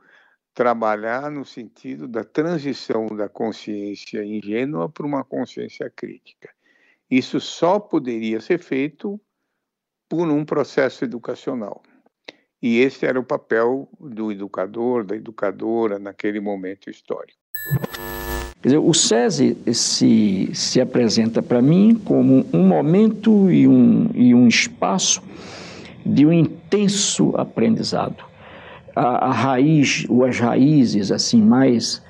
trabalhar 0.54 1.32
no 1.32 1.46
sentido 1.46 2.08
da 2.08 2.24
transição 2.24 3.08
da 3.08 3.28
consciência 3.30 4.24
ingênua 4.24 4.90
para 4.90 5.06
uma 5.06 5.24
consciência 5.24 5.90
crítica. 5.90 6.50
Isso 7.10 7.40
só 7.40 7.80
poderia 7.80 8.40
ser 8.40 8.60
feito 8.60 9.20
por 10.10 10.28
um 10.30 10.46
processo 10.46 11.04
educacional. 11.04 11.82
E 12.62 12.80
esse 12.80 13.06
era 13.06 13.20
o 13.20 13.26
papel 13.26 13.90
do 14.00 14.32
educador, 14.32 15.04
da 15.04 15.16
educadora 15.16 16.00
naquele 16.00 16.40
momento 16.40 16.90
histórico. 16.90 17.40
Quer 18.64 18.70
dizer, 18.70 18.78
o 18.78 18.94
SESI 18.94 19.58
se, 19.74 20.50
se 20.54 20.80
apresenta 20.80 21.42
para 21.42 21.62
mim 21.62 22.00
como 22.06 22.46
um 22.54 22.66
momento 22.66 23.52
e 23.52 23.68
um, 23.68 24.10
e 24.16 24.34
um 24.34 24.48
espaço 24.48 25.22
de 26.06 26.26
um 26.26 26.32
intenso 26.32 27.34
aprendizado. 27.36 28.24
A, 28.96 29.28
a 29.28 29.32
raiz, 29.34 30.06
ou 30.08 30.24
as 30.24 30.40
raízes 30.40 31.12
assim 31.12 31.42
mais 31.42 32.02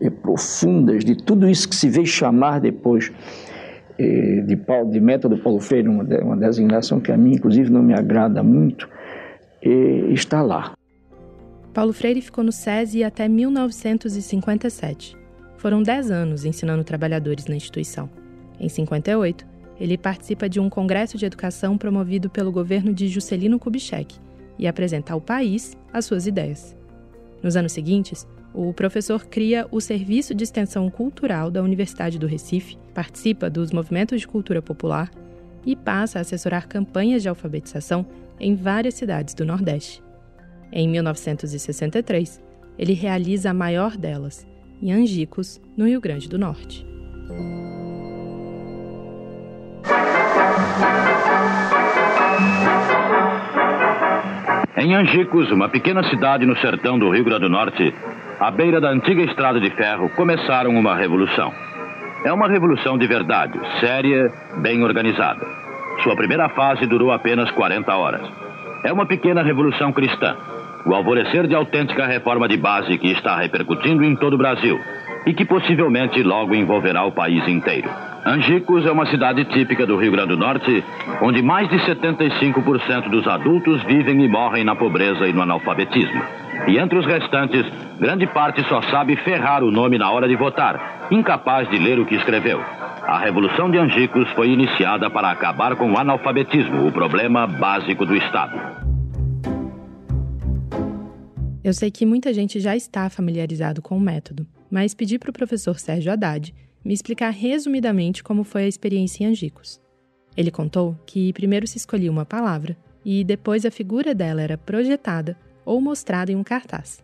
eh, 0.00 0.08
profundas 0.08 1.04
de 1.04 1.14
tudo 1.14 1.46
isso 1.46 1.68
que 1.68 1.76
se 1.76 1.90
veio 1.90 2.06
chamar 2.06 2.58
depois 2.58 3.12
eh, 3.98 4.42
de, 4.46 4.56
Paulo, 4.56 4.90
de 4.90 5.00
método 5.00 5.36
Paulo 5.36 5.60
Freire, 5.60 5.88
uma, 5.88 6.04
uma 6.22 6.36
designação 6.38 7.00
que 7.00 7.12
a 7.12 7.18
mim, 7.18 7.32
inclusive, 7.34 7.70
não 7.70 7.82
me 7.82 7.92
agrada 7.92 8.42
muito, 8.42 8.88
eh, 9.60 10.06
está 10.08 10.40
lá. 10.40 10.72
Paulo 11.74 11.92
Freire 11.92 12.22
ficou 12.22 12.42
no 12.42 12.52
SESI 12.52 13.04
até 13.04 13.28
1957. 13.28 15.17
Foram 15.58 15.82
10 15.82 16.10
anos 16.10 16.44
ensinando 16.44 16.84
trabalhadores 16.84 17.46
na 17.46 17.56
instituição. 17.56 18.08
Em 18.58 18.68
58, 18.68 19.44
ele 19.78 19.98
participa 19.98 20.48
de 20.48 20.58
um 20.58 20.70
congresso 20.70 21.18
de 21.18 21.26
educação 21.26 21.76
promovido 21.76 22.30
pelo 22.30 22.50
governo 22.50 22.92
de 22.92 23.08
Juscelino 23.08 23.58
Kubitschek 23.58 24.16
e 24.58 24.66
apresenta 24.66 25.12
ao 25.12 25.20
país 25.20 25.76
as 25.92 26.04
suas 26.04 26.26
ideias. 26.26 26.76
Nos 27.42 27.56
anos 27.56 27.72
seguintes, 27.72 28.26
o 28.54 28.72
professor 28.72 29.26
cria 29.26 29.66
o 29.70 29.80
Serviço 29.80 30.34
de 30.34 30.42
Extensão 30.42 30.88
Cultural 30.90 31.50
da 31.50 31.62
Universidade 31.62 32.18
do 32.18 32.26
Recife, 32.26 32.78
participa 32.94 33.50
dos 33.50 33.70
movimentos 33.70 34.20
de 34.20 34.26
cultura 34.26 34.62
popular 34.62 35.10
e 35.66 35.76
passa 35.76 36.18
a 36.18 36.22
assessorar 36.22 36.66
campanhas 36.66 37.22
de 37.22 37.28
alfabetização 37.28 38.06
em 38.40 38.54
várias 38.54 38.94
cidades 38.94 39.34
do 39.34 39.44
Nordeste. 39.44 40.02
Em 40.72 40.88
1963, 40.88 42.40
ele 42.78 42.94
realiza 42.94 43.50
a 43.50 43.54
maior 43.54 43.96
delas, 43.96 44.46
em 44.80 44.92
Angicos, 44.92 45.60
no 45.76 45.86
Rio 45.86 46.00
Grande 46.00 46.28
do 46.28 46.38
Norte. 46.38 46.86
Em 54.76 54.94
Angicos, 54.94 55.50
uma 55.50 55.68
pequena 55.68 56.04
cidade 56.04 56.46
no 56.46 56.56
sertão 56.58 56.98
do 56.98 57.10
Rio 57.10 57.24
Grande 57.24 57.42
do 57.42 57.50
Norte, 57.50 57.92
à 58.38 58.50
beira 58.50 58.80
da 58.80 58.90
antiga 58.90 59.22
estrada 59.22 59.60
de 59.60 59.70
ferro, 59.70 60.08
começaram 60.10 60.70
uma 60.70 60.94
revolução. 60.94 61.52
É 62.24 62.32
uma 62.32 62.48
revolução 62.48 62.96
de 62.96 63.06
verdade, 63.06 63.58
séria, 63.80 64.32
bem 64.58 64.82
organizada. 64.84 65.44
Sua 66.02 66.14
primeira 66.14 66.48
fase 66.50 66.86
durou 66.86 67.10
apenas 67.10 67.50
40 67.50 67.96
horas. 67.96 68.22
É 68.84 68.92
uma 68.92 69.06
pequena 69.06 69.42
revolução 69.42 69.92
cristã, 69.92 70.36
o 70.88 70.94
alvorecer 70.94 71.46
de 71.46 71.54
autêntica 71.54 72.06
reforma 72.06 72.48
de 72.48 72.56
base 72.56 72.96
que 72.96 73.12
está 73.12 73.36
repercutindo 73.36 74.02
em 74.02 74.16
todo 74.16 74.32
o 74.32 74.38
Brasil 74.38 74.80
e 75.26 75.34
que 75.34 75.44
possivelmente 75.44 76.22
logo 76.22 76.54
envolverá 76.54 77.04
o 77.04 77.12
país 77.12 77.46
inteiro. 77.46 77.90
Angicos 78.24 78.86
é 78.86 78.90
uma 78.90 79.04
cidade 79.04 79.44
típica 79.44 79.84
do 79.84 79.98
Rio 79.98 80.12
Grande 80.12 80.30
do 80.30 80.38
Norte, 80.38 80.82
onde 81.20 81.42
mais 81.42 81.68
de 81.68 81.76
75% 81.76 83.10
dos 83.10 83.26
adultos 83.28 83.82
vivem 83.84 84.24
e 84.24 84.28
morrem 84.28 84.64
na 84.64 84.74
pobreza 84.74 85.28
e 85.28 85.32
no 85.32 85.42
analfabetismo. 85.42 86.22
E 86.66 86.78
entre 86.78 86.98
os 86.98 87.04
restantes, 87.04 87.66
grande 88.00 88.26
parte 88.26 88.62
só 88.64 88.80
sabe 88.82 89.14
ferrar 89.16 89.62
o 89.62 89.70
nome 89.70 89.98
na 89.98 90.10
hora 90.10 90.26
de 90.26 90.36
votar, 90.36 91.08
incapaz 91.10 91.68
de 91.68 91.78
ler 91.78 91.98
o 91.98 92.06
que 92.06 92.14
escreveu. 92.14 92.62
A 93.06 93.18
Revolução 93.18 93.70
de 93.70 93.78
Angicos 93.78 94.28
foi 94.32 94.48
iniciada 94.48 95.10
para 95.10 95.30
acabar 95.30 95.76
com 95.76 95.92
o 95.92 95.98
analfabetismo, 95.98 96.86
o 96.86 96.92
problema 96.92 97.46
básico 97.46 98.06
do 98.06 98.16
Estado. 98.16 98.87
Eu 101.62 101.74
sei 101.74 101.90
que 101.90 102.06
muita 102.06 102.32
gente 102.32 102.60
já 102.60 102.76
está 102.76 103.10
familiarizado 103.10 103.82
com 103.82 103.96
o 103.96 104.00
método, 104.00 104.46
mas 104.70 104.94
pedi 104.94 105.18
para 105.18 105.30
o 105.30 105.32
professor 105.32 105.78
Sérgio 105.78 106.12
Haddad 106.12 106.54
me 106.84 106.94
explicar 106.94 107.30
resumidamente 107.30 108.22
como 108.22 108.44
foi 108.44 108.62
a 108.62 108.68
experiência 108.68 109.24
em 109.24 109.26
Angicos. 109.26 109.80
Ele 110.36 110.52
contou 110.52 110.96
que 111.04 111.32
primeiro 111.32 111.66
se 111.66 111.76
escolhia 111.76 112.12
uma 112.12 112.24
palavra 112.24 112.76
e 113.04 113.24
depois 113.24 113.66
a 113.66 113.72
figura 113.72 114.14
dela 114.14 114.40
era 114.40 114.56
projetada 114.56 115.36
ou 115.64 115.80
mostrada 115.80 116.30
em 116.30 116.36
um 116.36 116.44
cartaz. 116.44 117.02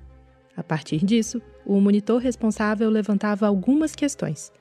A 0.56 0.62
partir 0.62 1.04
disso, 1.04 1.42
o 1.66 1.80
monitor 1.80 2.20
responsável 2.20 2.88
levantava 2.88 3.46
algumas 3.46 3.96
questões. 3.96 4.52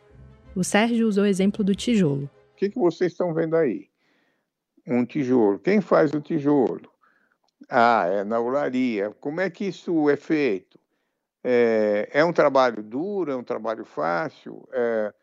O 0.55 0.63
Sérgio 0.63 1.07
usou 1.07 1.23
o 1.23 1.27
exemplo 1.27 1.63
do 1.63 1.75
tijolo. 1.75 2.29
O 2.53 2.55
que, 2.55 2.69
que 2.69 2.79
vocês 2.79 3.11
estão 3.11 3.31
vendo 3.31 3.55
aí? 3.55 3.87
Um 4.87 5.05
tijolo. 5.05 5.59
Quem 5.59 5.81
faz 5.81 6.13
o 6.13 6.19
tijolo? 6.19 6.92
Ah, 7.75 8.05
é 8.07 8.23
na 8.23 8.39
olaria. 8.39 9.09
Como 9.19 9.41
é 9.41 9.49
que 9.49 9.65
isso 9.65 10.07
é 10.09 10.15
feito? 10.15 10.79
É, 11.43 12.09
é 12.13 12.25
um 12.25 12.33
trabalho 12.33 12.83
duro, 12.83 13.31
é 13.31 13.35
um 13.35 13.43
trabalho 13.43 13.85
fácil? 13.85 14.67
É, 14.71 15.13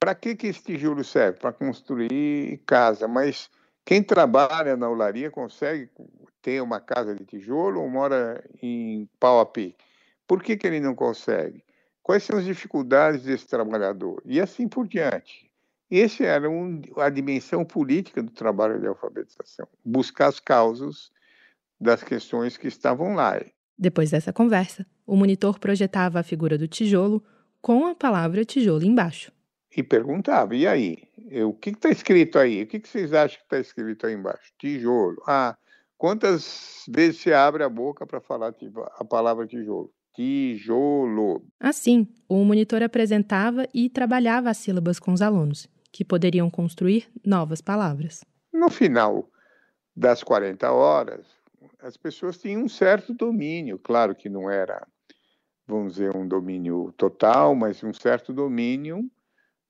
Para 0.00 0.14
que, 0.14 0.36
que 0.36 0.48
esse 0.48 0.62
tijolo 0.62 1.04
serve? 1.04 1.40
Para 1.40 1.52
construir 1.52 2.58
casa. 2.66 3.08
Mas 3.08 3.50
quem 3.84 4.02
trabalha 4.02 4.76
na 4.76 4.88
olaria 4.90 5.30
consegue 5.30 5.90
ter 6.42 6.62
uma 6.62 6.80
casa 6.80 7.14
de 7.14 7.24
tijolo 7.26 7.80
ou 7.82 7.88
mora 7.90 8.44
em 8.62 9.08
pau 9.20 9.40
a 9.40 9.46
pique? 9.46 9.84
Por 10.26 10.42
que, 10.42 10.56
que 10.56 10.66
ele 10.66 10.80
não 10.80 10.94
consegue? 10.94 11.64
Quais 12.02 12.24
são 12.24 12.38
as 12.38 12.46
dificuldades 12.46 13.24
desse 13.24 13.46
trabalhador? 13.48 14.22
E 14.26 14.40
assim 14.40 14.68
por 14.68 14.88
diante. 14.88 15.50
Esse 15.90 16.24
era 16.24 16.50
um, 16.50 16.82
a 16.98 17.10
dimensão 17.10 17.64
política 17.64 18.22
do 18.22 18.30
trabalho 18.32 18.80
de 18.80 18.86
alfabetização, 18.86 19.68
buscar 19.84 20.28
as 20.28 20.40
causas 20.40 21.12
das 21.80 22.02
questões 22.02 22.56
que 22.56 22.68
estavam 22.68 23.14
lá. 23.14 23.40
Depois 23.76 24.10
dessa 24.10 24.32
conversa, 24.32 24.86
o 25.06 25.16
monitor 25.16 25.58
projetava 25.58 26.20
a 26.20 26.22
figura 26.22 26.56
do 26.56 26.68
tijolo 26.68 27.22
com 27.60 27.86
a 27.86 27.94
palavra 27.94 28.44
tijolo 28.44 28.84
embaixo. 28.84 29.32
E 29.76 29.82
perguntava: 29.82 30.54
e 30.54 30.66
aí? 30.66 30.98
O 31.44 31.52
que 31.52 31.70
está 31.70 31.88
escrito 31.88 32.38
aí? 32.38 32.62
O 32.62 32.66
que, 32.66 32.78
que 32.78 32.88
vocês 32.88 33.12
acham 33.12 33.38
que 33.38 33.44
está 33.44 33.58
escrito 33.58 34.06
aí 34.06 34.14
embaixo? 34.14 34.52
Tijolo. 34.58 35.16
Ah, 35.26 35.56
quantas 35.96 36.84
vezes 36.88 37.20
você 37.20 37.32
abre 37.32 37.64
a 37.64 37.68
boca 37.68 38.06
para 38.06 38.20
falar 38.20 38.54
a 38.98 39.04
palavra 39.04 39.46
tijolo? 39.46 39.90
Tijolo. 40.14 41.44
Assim, 41.58 42.06
o 42.28 42.44
monitor 42.44 42.82
apresentava 42.82 43.66
e 43.74 43.90
trabalhava 43.90 44.50
as 44.50 44.58
sílabas 44.58 45.00
com 45.00 45.12
os 45.12 45.20
alunos, 45.20 45.66
que 45.90 46.04
poderiam 46.04 46.48
construir 46.48 47.08
novas 47.24 47.60
palavras. 47.60 48.24
No 48.52 48.70
final 48.70 49.28
das 49.96 50.22
40 50.22 50.70
horas, 50.70 51.26
as 51.84 51.98
pessoas 51.98 52.38
tinham 52.38 52.62
um 52.62 52.68
certo 52.68 53.12
domínio, 53.12 53.78
claro 53.78 54.14
que 54.14 54.30
não 54.30 54.50
era, 54.50 54.86
vamos 55.66 55.94
dizer, 55.94 56.16
um 56.16 56.26
domínio 56.26 56.94
total, 56.96 57.54
mas 57.54 57.84
um 57.84 57.92
certo 57.92 58.32
domínio, 58.32 59.04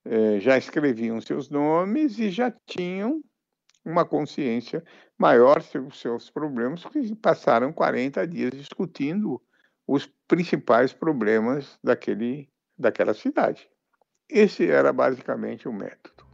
eh, 0.04 0.38
já 0.38 0.56
escreviam 0.56 1.20
seus 1.20 1.50
nomes 1.50 2.20
e 2.20 2.30
já 2.30 2.52
tinham 2.66 3.20
uma 3.84 4.04
consciência 4.04 4.84
maior 5.18 5.60
sobre 5.60 5.88
os 5.88 6.00
seus 6.00 6.30
problemas, 6.30 6.82
porque 6.84 7.14
passaram 7.16 7.72
40 7.72 8.24
dias 8.28 8.52
discutindo 8.52 9.42
os 9.84 10.06
principais 10.28 10.92
problemas 10.92 11.78
daquele, 11.82 12.48
daquela 12.78 13.12
cidade. 13.12 13.68
Esse 14.30 14.70
era 14.70 14.92
basicamente 14.92 15.68
o 15.68 15.72
método. 15.72 16.24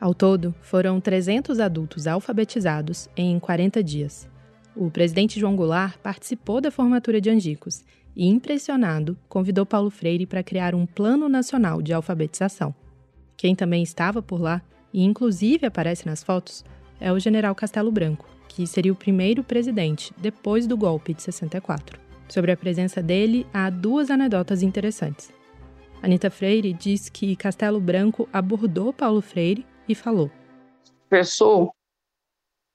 Ao 0.00 0.12
todo, 0.12 0.52
foram 0.60 1.00
300 1.00 1.60
adultos 1.60 2.08
alfabetizados 2.08 3.08
em 3.16 3.38
40 3.38 3.82
dias. 3.82 4.33
O 4.76 4.90
presidente 4.90 5.38
João 5.38 5.54
Goulart 5.54 5.98
participou 5.98 6.60
da 6.60 6.70
formatura 6.70 7.20
de 7.20 7.30
Angicos 7.30 7.84
e, 8.16 8.26
impressionado, 8.26 9.16
convidou 9.28 9.64
Paulo 9.64 9.88
Freire 9.88 10.26
para 10.26 10.42
criar 10.42 10.74
um 10.74 10.84
Plano 10.84 11.28
Nacional 11.28 11.80
de 11.80 11.92
Alfabetização. 11.92 12.74
Quem 13.36 13.54
também 13.54 13.82
estava 13.82 14.20
por 14.20 14.40
lá, 14.40 14.60
e 14.92 15.04
inclusive 15.04 15.66
aparece 15.66 16.06
nas 16.06 16.24
fotos, 16.24 16.64
é 17.00 17.12
o 17.12 17.18
general 17.18 17.54
Castelo 17.54 17.92
Branco, 17.92 18.28
que 18.48 18.66
seria 18.66 18.92
o 18.92 18.96
primeiro 18.96 19.44
presidente 19.44 20.12
depois 20.18 20.66
do 20.66 20.76
golpe 20.76 21.14
de 21.14 21.22
64. 21.22 22.00
Sobre 22.28 22.50
a 22.50 22.56
presença 22.56 23.02
dele, 23.02 23.46
há 23.52 23.70
duas 23.70 24.10
anedotas 24.10 24.62
interessantes. 24.62 25.32
Anita 26.02 26.30
Freire 26.30 26.72
diz 26.72 27.08
que 27.08 27.36
Castelo 27.36 27.80
Branco 27.80 28.28
abordou 28.32 28.92
Paulo 28.92 29.20
Freire 29.20 29.64
e 29.88 29.94
falou: 29.94 30.30
Professor, 31.08 31.70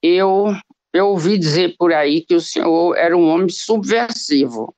eu, 0.02 0.56
eu 0.94 1.08
ouvi 1.08 1.38
dizer 1.38 1.76
por 1.78 1.94
aí 1.94 2.22
que 2.22 2.36
o 2.36 2.42
senhor 2.42 2.96
era 2.98 3.16
um 3.16 3.28
homem 3.30 3.50
subversivo. 3.50 4.76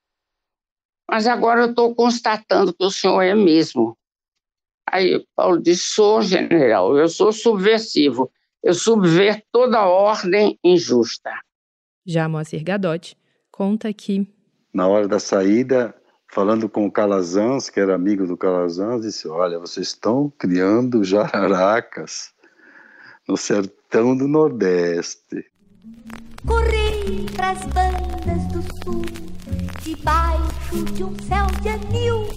Mas 1.10 1.28
agora 1.28 1.62
eu 1.62 1.70
estou 1.72 1.94
constatando 1.96 2.74
que 2.74 2.84
o 2.84 2.92
senhor 2.92 3.22
é 3.22 3.36
mesmo. 3.36 3.98
Aí 4.90 5.26
Paulo 5.36 5.62
disse: 5.62 5.84
sou 5.84 6.22
general, 6.22 6.98
eu 6.98 7.08
sou 7.08 7.32
subversivo. 7.32 8.32
Eu 8.64 8.74
subverto 8.74 9.44
toda 9.52 9.88
ordem 9.88 10.60
injusta. 10.64 11.32
Já 12.06 12.30
Moacir 12.30 12.64
Gadotti 12.64 13.18
conta 13.52 13.92
que. 13.92 14.28
Na 14.74 14.88
hora 14.88 15.08
da 15.08 15.20
saída, 15.20 15.96
falando 16.32 16.70
com 16.70 16.86
o 16.86 16.92
Calazans, 16.92 17.70
que 17.70 17.80
era 17.80 17.96
amigo 17.96 18.28
do 18.28 18.38
Calazans, 18.38 19.02
disse: 19.02 19.28
Olha, 19.28 19.60
vocês 19.60 19.88
estão 19.88 20.32
criando 20.38 21.04
jararacas 21.04 22.34
no 23.28 23.36
sertão 23.36 24.16
do 24.16 24.28
Nordeste. 24.28 25.51
Correi 26.46 27.26
pras 27.36 27.60
bandas 27.66 28.46
do 28.48 28.62
sul, 28.84 29.06
debaixo 29.84 30.86
de 30.94 31.04
um 31.04 31.16
céu 31.28 31.48
de 31.62 31.70
anil, 31.70 32.28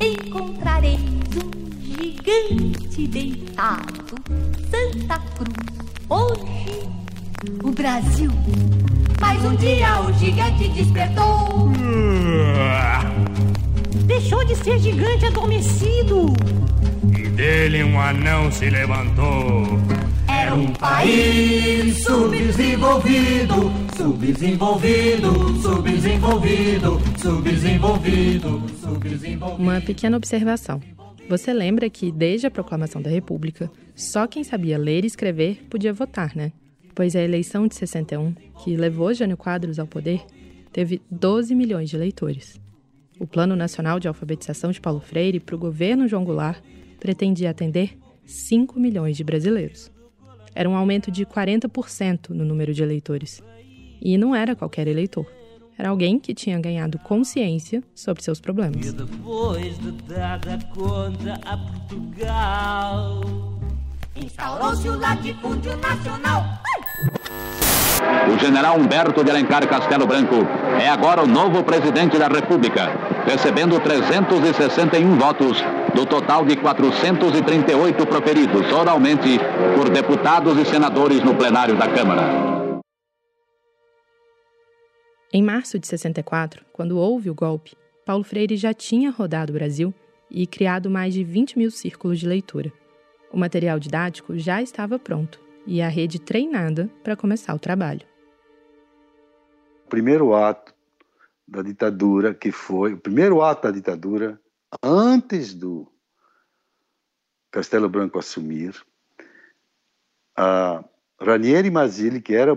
encontrareis 0.00 1.00
um 1.00 1.50
gigante 1.80 3.06
deitado, 3.06 4.16
Santa 4.70 5.18
Cruz, 5.36 6.08
hoje 6.08 6.88
o 7.62 7.70
Brasil. 7.70 8.30
Mas 9.20 9.44
um 9.44 9.54
dia 9.56 10.00
o 10.00 10.12
gigante 10.14 10.68
despertou. 10.68 11.70
Deixou 14.06 14.44
de 14.44 14.56
ser 14.56 14.78
gigante 14.78 15.26
adormecido. 15.26 16.32
E 17.16 17.28
dele 17.28 17.84
um 17.84 18.00
anão 18.00 18.50
se 18.50 18.68
levantou. 18.70 19.78
Um 20.54 20.72
país 20.74 22.04
subdesenvolvido, 22.04 23.54
subdesenvolvido, 23.96 25.60
subdesenvolvido, 25.60 27.00
subdesenvolvido, 27.20 28.62
subdesenvolvido. 28.80 29.62
Uma 29.62 29.80
pequena 29.80 30.16
observação. 30.16 30.80
Você 31.28 31.52
lembra 31.52 31.90
que, 31.90 32.12
desde 32.12 32.46
a 32.46 32.50
proclamação 32.50 33.02
da 33.02 33.10
República, 33.10 33.70
só 33.94 34.26
quem 34.26 34.44
sabia 34.44 34.78
ler 34.78 35.04
e 35.04 35.08
escrever 35.08 35.66
podia 35.68 35.92
votar, 35.92 36.34
né? 36.36 36.52
Pois 36.94 37.16
a 37.16 37.20
eleição 37.20 37.66
de 37.66 37.74
61, 37.74 38.32
que 38.62 38.76
levou 38.76 39.12
Jânio 39.12 39.36
Quadros 39.36 39.78
ao 39.78 39.86
poder, 39.86 40.24
teve 40.72 41.02
12 41.10 41.54
milhões 41.54 41.90
de 41.90 41.96
eleitores. 41.96 42.60
O 43.18 43.26
Plano 43.26 43.56
Nacional 43.56 43.98
de 43.98 44.08
Alfabetização 44.08 44.70
de 44.70 44.80
Paulo 44.80 45.00
Freire 45.00 45.40
para 45.40 45.56
o 45.56 45.58
governo 45.58 46.06
João 46.06 46.24
Goulart 46.24 46.62
pretendia 47.00 47.50
atender 47.50 47.98
5 48.24 48.78
milhões 48.78 49.16
de 49.16 49.24
brasileiros. 49.24 49.90
Era 50.56 50.70
um 50.70 50.74
aumento 50.74 51.10
de 51.10 51.26
40% 51.26 52.30
no 52.30 52.42
número 52.42 52.72
de 52.72 52.82
eleitores. 52.82 53.42
E 54.00 54.16
não 54.16 54.34
era 54.34 54.56
qualquer 54.56 54.88
eleitor. 54.88 55.26
Era 55.76 55.90
alguém 55.90 56.18
que 56.18 56.32
tinha 56.32 56.58
ganhado 56.58 56.98
consciência 57.00 57.82
sobre 57.94 58.22
seus 58.22 58.40
problemas. 58.40 58.86
E 58.86 58.92
depois 58.92 59.78
de 59.78 59.92
dada 60.08 60.58
conta 60.74 61.38
a 61.44 61.58
Portugal, 61.58 63.20
instaurou-se 64.16 64.88
o 64.88 64.98
latifúndio 64.98 65.76
nacional. 65.76 66.42
O 68.34 68.38
general 68.38 68.78
Humberto 68.78 69.22
de 69.22 69.30
Alencar 69.30 69.68
Castelo 69.68 70.06
Branco 70.06 70.36
é 70.80 70.88
agora 70.88 71.22
o 71.22 71.26
novo 71.26 71.62
presidente 71.64 72.16
da 72.16 72.28
República, 72.28 72.92
recebendo 73.26 73.78
361 73.78 75.18
votos 75.18 75.62
do 75.96 76.04
total 76.04 76.44
de 76.44 76.54
438 76.56 78.06
proferidos 78.06 78.70
oralmente 78.70 79.38
por 79.74 79.88
deputados 79.88 80.58
e 80.58 80.64
senadores 80.66 81.24
no 81.24 81.34
plenário 81.34 81.74
da 81.74 81.90
Câmara. 81.90 82.22
Em 85.32 85.42
março 85.42 85.78
de 85.78 85.86
64, 85.86 86.66
quando 86.70 86.98
houve 86.98 87.30
o 87.30 87.34
golpe, 87.34 87.74
Paulo 88.04 88.22
Freire 88.22 88.58
já 88.58 88.74
tinha 88.74 89.10
rodado 89.10 89.52
o 89.52 89.54
Brasil 89.54 89.94
e 90.30 90.46
criado 90.46 90.90
mais 90.90 91.14
de 91.14 91.24
20 91.24 91.56
mil 91.56 91.70
círculos 91.70 92.20
de 92.20 92.28
leitura. 92.28 92.70
O 93.32 93.38
material 93.38 93.78
didático 93.78 94.36
já 94.36 94.60
estava 94.60 94.98
pronto 94.98 95.40
e 95.66 95.80
a 95.80 95.88
rede 95.88 96.20
treinada 96.20 96.90
para 97.02 97.16
começar 97.16 97.54
o 97.54 97.58
trabalho. 97.58 98.02
O 99.86 99.88
primeiro 99.88 100.34
ato 100.34 100.74
da 101.48 101.62
ditadura, 101.62 102.34
que 102.34 102.52
foi 102.52 102.92
o 102.92 102.98
primeiro 102.98 103.40
ato 103.40 103.62
da 103.62 103.70
ditadura, 103.70 104.38
antes 104.82 105.54
do 105.54 105.90
Castelo 107.50 107.88
Branco 107.88 108.18
assumir, 108.18 108.74
a 110.36 110.84
Ranieri 111.20 111.70
Mazzilli, 111.70 112.20
que 112.20 112.34
era 112.34 112.52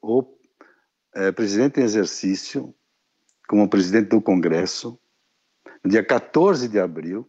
o 0.00 0.38
é, 1.14 1.32
presidente 1.32 1.80
em 1.80 1.84
exercício, 1.84 2.74
como 3.48 3.68
presidente 3.68 4.08
do 4.08 4.22
Congresso, 4.22 4.98
no 5.82 5.90
dia 5.90 6.04
14 6.04 6.68
de 6.68 6.78
abril, 6.78 7.28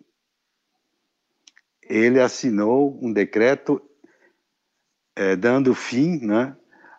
ele 1.82 2.20
assinou 2.20 2.98
um 3.02 3.12
decreto 3.12 3.82
é, 5.16 5.36
dando 5.36 5.74
fim 5.74 6.20
né, 6.26 6.56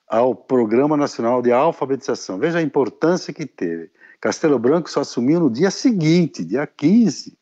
ao 0.06 0.34
Programa 0.34 0.96
Nacional 0.96 1.42
de 1.42 1.52
Alfabetização. 1.52 2.38
Veja 2.38 2.58
a 2.58 2.62
importância 2.62 3.32
que 3.32 3.46
teve. 3.46 3.90
Castelo 4.20 4.58
Branco 4.58 4.90
só 4.90 5.00
assumiu 5.00 5.40
no 5.40 5.50
dia 5.50 5.70
seguinte, 5.70 6.44
dia 6.44 6.66
15 6.66 7.36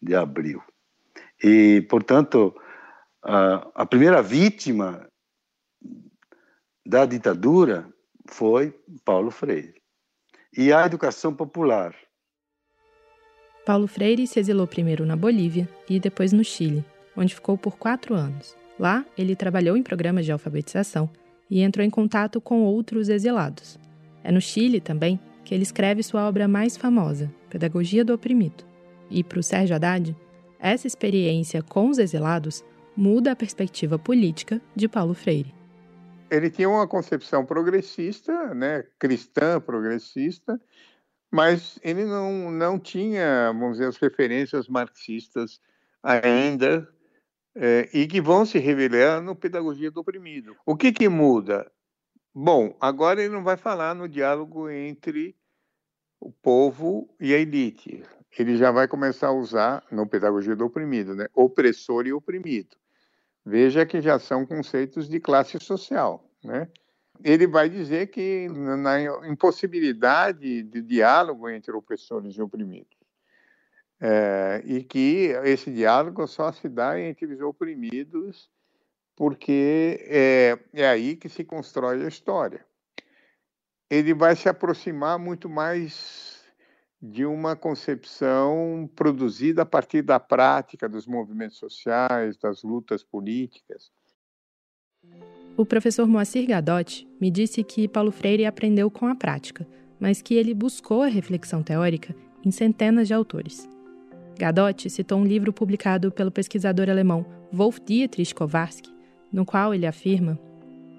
de 0.00 0.14
abril. 0.14 0.62
E, 1.42 1.86
portanto, 1.88 2.54
a, 3.22 3.68
a 3.74 3.86
primeira 3.86 4.22
vítima 4.22 5.06
da 6.84 7.04
ditadura 7.04 7.88
foi 8.28 8.74
Paulo 9.04 9.30
Freire. 9.30 9.74
E 10.56 10.72
a 10.72 10.86
educação 10.86 11.34
popular. 11.34 11.94
Paulo 13.64 13.88
Freire 13.88 14.26
se 14.26 14.38
exilou 14.38 14.66
primeiro 14.66 15.04
na 15.04 15.16
Bolívia 15.16 15.68
e 15.88 15.98
depois 15.98 16.32
no 16.32 16.44
Chile, 16.44 16.84
onde 17.16 17.34
ficou 17.34 17.58
por 17.58 17.76
quatro 17.76 18.14
anos. 18.14 18.56
Lá, 18.78 19.04
ele 19.18 19.34
trabalhou 19.34 19.76
em 19.76 19.82
programas 19.82 20.24
de 20.24 20.32
alfabetização 20.32 21.10
e 21.50 21.62
entrou 21.62 21.84
em 21.84 21.90
contato 21.90 22.40
com 22.40 22.62
outros 22.62 23.08
exilados. 23.08 23.78
É 24.22 24.30
no 24.30 24.40
Chile 24.40 24.80
também 24.80 25.18
que 25.46 25.54
ele 25.54 25.62
escreve 25.62 26.02
sua 26.02 26.28
obra 26.28 26.46
mais 26.46 26.76
famosa, 26.76 27.32
Pedagogia 27.48 28.04
do 28.04 28.12
Oprimido. 28.12 28.64
E 29.08 29.24
para 29.24 29.38
o 29.38 29.42
Sérgio 29.42 29.76
Haddad, 29.76 30.14
essa 30.58 30.86
experiência 30.86 31.62
com 31.62 31.88
os 31.88 31.98
exilados 31.98 32.62
muda 32.94 33.32
a 33.32 33.36
perspectiva 33.36 33.98
política 33.98 34.60
de 34.74 34.88
Paulo 34.88 35.14
Freire 35.14 35.56
ele 36.30 36.50
tinha 36.50 36.68
uma 36.68 36.86
concepção 36.86 37.44
progressista, 37.44 38.54
né, 38.54 38.84
cristã 38.98 39.60
progressista, 39.60 40.60
mas 41.30 41.78
ele 41.82 42.04
não, 42.04 42.50
não 42.50 42.78
tinha, 42.78 43.52
vamos 43.52 43.72
dizer, 43.72 43.88
as 43.88 43.96
referências 43.96 44.68
marxistas 44.68 45.60
ainda, 46.02 46.88
é, 47.54 47.88
e 47.92 48.06
que 48.06 48.20
vão 48.20 48.44
se 48.44 48.58
revelar 48.58 49.20
no 49.22 49.34
Pedagogia 49.34 49.90
do 49.90 50.00
Oprimido. 50.00 50.54
O 50.64 50.76
que, 50.76 50.92
que 50.92 51.08
muda? 51.08 51.70
Bom, 52.38 52.76
agora 52.78 53.22
ele 53.22 53.32
não 53.32 53.42
vai 53.42 53.56
falar 53.56 53.94
no 53.94 54.06
diálogo 54.06 54.68
entre 54.68 55.34
o 56.20 56.30
povo 56.30 57.08
e 57.18 57.32
a 57.32 57.38
elite. 57.38 58.04
Ele 58.38 58.58
já 58.58 58.70
vai 58.70 58.86
começar 58.86 59.28
a 59.28 59.32
usar, 59.32 59.82
no 59.90 60.06
Pedagogia 60.06 60.54
do 60.54 60.66
Oprimido, 60.66 61.14
né, 61.14 61.28
opressor 61.34 62.06
e 62.06 62.12
oprimido. 62.12 62.76
Veja 63.42 63.86
que 63.86 64.02
já 64.02 64.18
são 64.18 64.44
conceitos 64.44 65.08
de 65.08 65.18
classe 65.18 65.58
social. 65.58 66.30
Né? 66.44 66.68
Ele 67.24 67.46
vai 67.46 67.70
dizer 67.70 68.08
que 68.08 68.48
na 68.50 69.00
impossibilidade 69.26 70.62
de 70.62 70.82
diálogo 70.82 71.48
entre 71.48 71.72
opressores 71.72 72.34
e 72.36 72.42
oprimidos. 72.42 72.98
É, 73.98 74.62
e 74.66 74.84
que 74.84 75.32
esse 75.44 75.72
diálogo 75.72 76.26
só 76.26 76.52
se 76.52 76.68
dá 76.68 77.00
entre 77.00 77.32
os 77.32 77.40
oprimidos 77.40 78.50
porque 79.16 79.98
é, 80.02 80.58
é 80.74 80.86
aí 80.86 81.16
que 81.16 81.28
se 81.28 81.42
constrói 81.42 82.04
a 82.04 82.08
história. 82.08 82.64
Ele 83.90 84.12
vai 84.12 84.36
se 84.36 84.48
aproximar 84.48 85.18
muito 85.18 85.48
mais 85.48 86.44
de 87.00 87.24
uma 87.24 87.56
concepção 87.56 88.90
produzida 88.94 89.62
a 89.62 89.66
partir 89.66 90.02
da 90.02 90.20
prática 90.20 90.88
dos 90.88 91.06
movimentos 91.06 91.56
sociais, 91.56 92.36
das 92.36 92.62
lutas 92.62 93.02
políticas. 93.02 93.90
O 95.56 95.64
professor 95.64 96.06
Moacir 96.06 96.46
Gadotti 96.46 97.08
me 97.20 97.30
disse 97.30 97.62
que 97.62 97.88
Paulo 97.88 98.10
Freire 98.10 98.44
aprendeu 98.44 98.90
com 98.90 99.06
a 99.06 99.14
prática, 99.14 99.66
mas 99.98 100.20
que 100.20 100.34
ele 100.34 100.52
buscou 100.52 101.02
a 101.02 101.06
reflexão 101.06 101.62
teórica 101.62 102.14
em 102.44 102.50
centenas 102.50 103.08
de 103.08 103.14
autores. 103.14 103.68
Gadotti 104.38 104.90
citou 104.90 105.18
um 105.18 105.24
livro 105.24 105.52
publicado 105.52 106.12
pelo 106.12 106.30
pesquisador 106.30 106.90
alemão 106.90 107.24
Wolf 107.52 107.78
Dietrich 107.86 108.34
Kowarski, 108.34 108.95
no 109.36 109.44
qual 109.44 109.72
ele 109.72 109.86
afirma 109.86 110.36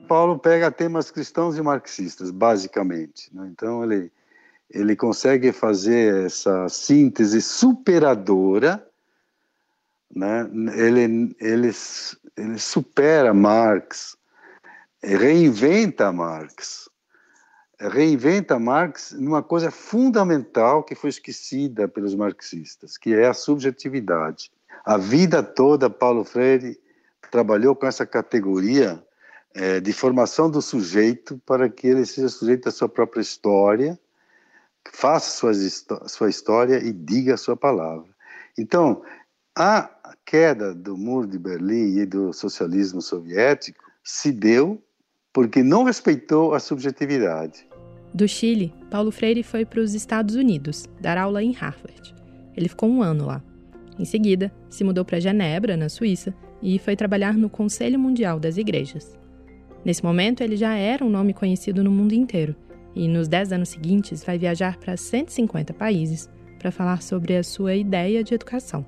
Paulo 0.07 0.39
pega 0.39 0.71
temas 0.71 1.11
cristãos 1.11 1.57
e 1.57 1.61
marxistas, 1.61 2.31
basicamente. 2.31 3.29
Né? 3.35 3.49
Então, 3.51 3.83
ele, 3.83 4.11
ele 4.71 4.95
consegue 4.95 5.51
fazer 5.51 6.25
essa 6.25 6.67
síntese 6.69 7.41
superadora, 7.41 8.87
né? 10.15 10.49
ele, 10.75 11.35
ele, 11.39 11.71
ele 12.37 12.57
supera 12.57 13.33
Marx, 13.33 14.17
reinventa 15.03 16.11
Marx, 16.11 16.89
reinventa 17.79 18.57
Marx 18.57 19.11
numa 19.11 19.43
coisa 19.43 19.69
fundamental 19.69 20.83
que 20.83 20.95
foi 20.95 21.09
esquecida 21.09 21.87
pelos 21.87 22.15
marxistas, 22.15 22.97
que 22.97 23.13
é 23.13 23.27
a 23.27 23.33
subjetividade. 23.33 24.49
A 24.85 24.97
vida 24.97 25.43
toda, 25.43 25.89
Paulo 25.89 26.23
Freire 26.23 26.79
trabalhou 27.31 27.75
com 27.75 27.85
essa 27.85 28.05
categoria 28.05 29.03
é, 29.53 29.79
de 29.79 29.93
formação 29.93 30.49
do 30.49 30.61
sujeito 30.61 31.41
para 31.45 31.69
que 31.69 31.87
ele 31.87 32.05
seja 32.05 32.29
sujeito 32.29 32.65
da 32.65 32.71
sua 32.71 32.87
própria 32.87 33.21
história, 33.21 33.99
faça 34.93 35.31
suas, 35.31 35.85
sua 36.07 36.29
história 36.29 36.77
e 36.77 36.91
diga 36.91 37.33
a 37.33 37.37
sua 37.37 37.57
palavra. 37.57 38.07
Então, 38.57 39.03
a 39.55 39.89
queda 40.25 40.73
do 40.73 40.95
muro 40.97 41.27
de 41.27 41.39
Berlim 41.39 41.97
e 41.97 42.05
do 42.05 42.31
socialismo 42.33 43.01
soviético 43.01 43.83
se 44.03 44.31
deu 44.31 44.81
porque 45.33 45.63
não 45.63 45.83
respeitou 45.83 46.53
a 46.53 46.59
subjetividade. 46.59 47.67
Do 48.13 48.27
Chile, 48.27 48.73
Paulo 48.89 49.11
Freire 49.11 49.43
foi 49.43 49.65
para 49.65 49.79
os 49.79 49.93
Estados 49.93 50.35
Unidos 50.35 50.85
dar 50.99 51.17
aula 51.17 51.43
em 51.43 51.51
Harvard. 51.51 52.15
Ele 52.55 52.69
ficou 52.69 52.89
um 52.89 53.03
ano 53.03 53.25
lá. 53.25 53.43
Em 53.99 54.05
seguida, 54.05 54.51
se 54.69 54.83
mudou 54.83 55.03
para 55.03 55.19
Genebra, 55.19 55.75
na 55.75 55.89
Suíça, 55.89 56.33
e 56.61 56.79
foi 56.79 56.95
trabalhar 56.95 57.33
no 57.33 57.49
Conselho 57.49 57.99
Mundial 57.99 58.39
das 58.39 58.57
Igrejas. 58.57 59.17
Nesse 59.83 60.03
momento, 60.03 60.41
ele 60.41 60.57
já 60.57 60.75
era 60.75 61.03
um 61.03 61.09
nome 61.09 61.33
conhecido 61.33 61.83
no 61.83 61.91
mundo 61.91 62.13
inteiro, 62.13 62.55
e 62.95 63.07
nos 63.07 63.27
dez 63.27 63.51
anos 63.51 63.69
seguintes 63.69 64.23
vai 64.23 64.37
viajar 64.37 64.77
para 64.77 64.97
150 64.97 65.73
países 65.73 66.29
para 66.59 66.71
falar 66.71 67.01
sobre 67.01 67.35
a 67.35 67.43
sua 67.43 67.75
ideia 67.75 68.23
de 68.23 68.33
educação. 68.33 68.85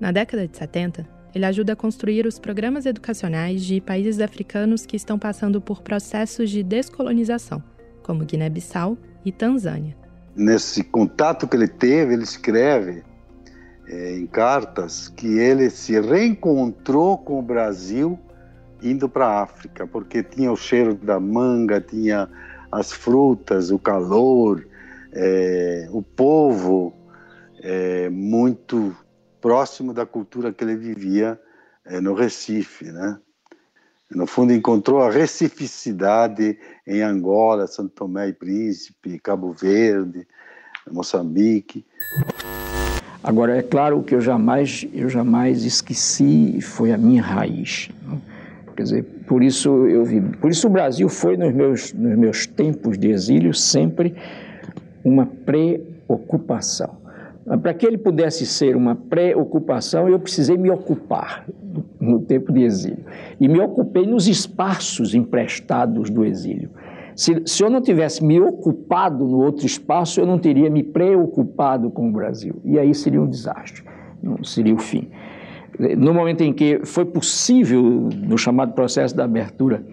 Na 0.00 0.10
década 0.10 0.46
de 0.46 0.56
70, 0.56 1.08
ele 1.34 1.46
ajuda 1.46 1.72
a 1.72 1.76
construir 1.76 2.26
os 2.26 2.38
programas 2.38 2.86
educacionais 2.86 3.64
de 3.64 3.80
países 3.80 4.20
africanos 4.20 4.84
que 4.86 4.96
estão 4.96 5.18
passando 5.18 5.60
por 5.60 5.82
processos 5.82 6.50
de 6.50 6.62
descolonização, 6.62 7.62
como 8.02 8.24
Guiné-Bissau 8.24 8.98
e 9.24 9.32
Tanzânia. 9.32 9.96
Nesse 10.36 10.82
contato 10.82 11.46
que 11.46 11.56
ele 11.56 11.68
teve, 11.68 12.14
ele 12.14 12.24
escreve 12.24 13.02
é, 13.86 14.16
em 14.16 14.26
cartas 14.26 15.08
que 15.08 15.38
ele 15.38 15.70
se 15.70 16.00
reencontrou 16.00 17.18
com 17.18 17.38
o 17.38 17.42
Brasil 17.42 18.18
indo 18.82 19.08
para 19.08 19.26
a 19.26 19.42
África, 19.42 19.86
porque 19.86 20.22
tinha 20.22 20.52
o 20.52 20.56
cheiro 20.56 20.94
da 20.94 21.18
manga, 21.18 21.80
tinha 21.80 22.28
as 22.70 22.92
frutas, 22.92 23.70
o 23.70 23.78
calor, 23.78 24.66
é, 25.12 25.88
o 25.90 26.02
povo 26.02 26.92
é, 27.62 28.10
muito 28.10 28.94
próximo 29.40 29.94
da 29.94 30.04
cultura 30.04 30.52
que 30.52 30.64
ele 30.64 30.76
vivia 30.76 31.40
é, 31.84 32.00
no 32.00 32.14
Recife, 32.14 32.90
né? 32.90 33.18
No 34.10 34.26
fundo, 34.26 34.52
encontrou 34.52 35.02
a 35.02 35.10
recificidade 35.10 36.58
em 36.86 37.00
Angola, 37.00 37.66
Santo 37.66 37.90
Tomé 37.90 38.28
e 38.28 38.32
Príncipe, 38.32 39.18
Cabo 39.18 39.52
Verde, 39.52 40.26
Moçambique. 40.90 41.84
Agora, 43.24 43.56
é 43.56 43.62
claro 43.62 44.02
que 44.02 44.14
eu 44.14 44.20
jamais, 44.20 44.86
eu 44.92 45.08
jamais 45.08 45.64
esqueci 45.64 46.60
foi 46.60 46.92
a 46.92 46.98
minha 46.98 47.22
raiz. 47.22 47.88
Né? 48.06 48.18
Quer 48.76 48.82
dizer, 48.82 49.02
por 49.26 49.42
isso 49.42 49.86
eu 49.86 50.04
vi, 50.04 50.20
por 50.20 50.50
isso 50.50 50.66
o 50.66 50.70
Brasil 50.70 51.08
foi 51.08 51.34
nos 51.34 51.54
meus, 51.54 51.92
nos 51.94 52.18
meus 52.18 52.46
tempos 52.46 52.98
de 52.98 53.08
exílio 53.08 53.54
sempre 53.54 54.14
uma 55.02 55.24
preocupação. 55.24 56.98
Para 57.62 57.72
que 57.72 57.86
ele 57.86 57.96
pudesse 57.96 58.44
ser 58.44 58.76
uma 58.76 58.94
preocupação, 58.94 60.06
eu 60.06 60.18
precisei 60.18 60.58
me 60.58 60.70
ocupar 60.70 61.46
no 61.98 62.20
tempo 62.20 62.52
de 62.52 62.62
exílio. 62.62 63.04
E 63.40 63.48
me 63.48 63.58
ocupei 63.58 64.06
nos 64.06 64.28
espaços 64.28 65.14
emprestados 65.14 66.10
do 66.10 66.26
exílio. 66.26 66.68
Se, 67.16 67.42
se, 67.46 67.62
eu 67.62 67.70
não 67.70 67.80
tivesse 67.80 68.24
me 68.24 68.40
ocupado 68.40 69.24
no 69.24 69.38
outro 69.38 69.64
espaço, 69.64 70.20
eu 70.20 70.26
não 70.26 70.38
teria 70.38 70.68
me 70.68 70.82
preocupado 70.82 71.90
com 71.90 72.08
o 72.08 72.12
Brasil. 72.12 72.60
E 72.64 72.78
aí 72.78 72.94
seria 72.94 73.20
um 73.20 73.28
desastre, 73.28 73.82
não 74.22 74.42
seria 74.42 74.74
o 74.74 74.78
fim. 74.78 75.08
No 75.98 76.14
momento 76.14 76.42
em 76.42 76.52
que 76.52 76.80
foi 76.84 77.04
possível, 77.04 77.82
no 77.82 78.38
chamado 78.38 78.72
processo 78.72 79.16
da 79.16 79.24
abertura, 79.24 79.84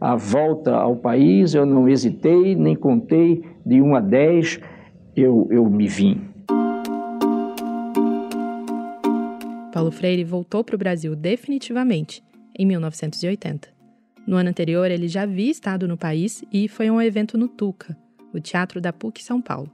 a 0.00 0.16
volta 0.16 0.74
ao 0.74 0.96
país, 0.96 1.54
eu 1.54 1.66
não 1.66 1.88
hesitei, 1.88 2.54
nem 2.54 2.74
contei 2.74 3.44
de 3.64 3.80
1 3.82 3.94
a 3.94 4.00
10, 4.00 4.60
eu, 5.16 5.48
eu 5.50 5.68
me 5.68 5.86
vim. 5.86 6.22
Paulo 9.72 9.90
Freire 9.90 10.24
voltou 10.24 10.64
para 10.64 10.74
o 10.74 10.78
Brasil 10.78 11.14
definitivamente 11.14 12.22
em 12.58 12.66
1980. 12.66 13.79
No 14.26 14.36
ano 14.36 14.50
anterior, 14.50 14.90
ele 14.90 15.08
já 15.08 15.22
havia 15.22 15.50
estado 15.50 15.88
no 15.88 15.96
país 15.96 16.44
e 16.52 16.68
foi 16.68 16.88
a 16.88 16.92
um 16.92 17.00
evento 17.00 17.38
no 17.38 17.48
Tuca, 17.48 17.96
o 18.32 18.40
Teatro 18.40 18.80
da 18.80 18.92
PUC 18.92 19.22
São 19.22 19.40
Paulo. 19.40 19.70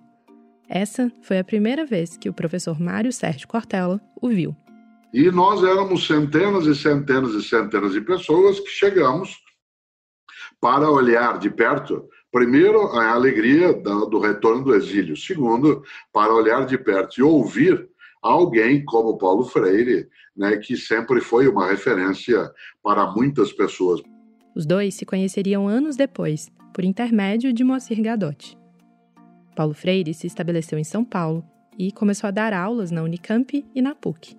Essa 0.69 1.13
foi 1.23 1.39
a 1.39 1.45
primeira 1.45 1.85
vez 1.85 2.17
que 2.17 2.29
o 2.29 2.33
professor 2.33 2.81
Mário 2.81 3.13
Sérgio 3.13 3.47
Cortella 3.47 4.01
o 4.21 4.29
viu. 4.29 4.57
E 5.13 5.31
nós 5.31 5.63
éramos 5.63 6.07
centenas 6.07 6.67
e 6.67 6.75
centenas 6.75 7.33
e 7.35 7.43
centenas 7.43 7.93
de 7.93 8.01
pessoas 8.01 8.59
que 8.61 8.69
chegamos 8.69 9.39
para 10.61 10.91
olhar 10.91 11.39
de 11.39 11.51
perto, 11.51 12.09
primeiro, 12.33 12.89
a 12.89 13.13
alegria 13.13 13.73
do 13.73 14.19
retorno 14.19 14.65
do 14.65 14.75
exílio, 14.75 15.17
segundo, 15.17 15.83
para 16.13 16.35
olhar 16.35 16.67
de 16.67 16.77
perto 16.77 17.21
e 17.21 17.23
ouvir 17.23 17.89
alguém 18.23 18.85
como 18.85 19.19
Paulo 19.19 19.45
Freire, 19.45 20.09
né, 20.37 20.57
que 20.57 20.77
sempre 20.77 21.21
foi 21.21 21.47
uma 21.47 21.67
referência 21.67 22.51
para 22.83 23.07
muitas 23.07 23.53
pessoas. 23.53 24.03
Os 24.57 24.65
dois 24.65 24.95
se 24.95 25.05
conheceriam 25.05 25.69
anos 25.69 25.97
depois, 25.97 26.51
por 26.73 26.83
intermédio 26.83 27.53
de 27.53 27.63
Moacir 27.63 28.01
Gadotti. 28.01 28.57
Paulo 29.55 29.75
Freire 29.75 30.15
se 30.15 30.27
estabeleceu 30.27 30.79
em 30.79 30.85
São 30.85 31.05
Paulo 31.05 31.45
e 31.79 31.93
começou 31.93 32.27
a 32.27 32.31
dar 32.31 32.55
aulas 32.55 32.91
na 32.91 33.03
Unicamp 33.03 33.63
e 33.75 33.83
na 33.83 33.95
PUC. 33.95 34.35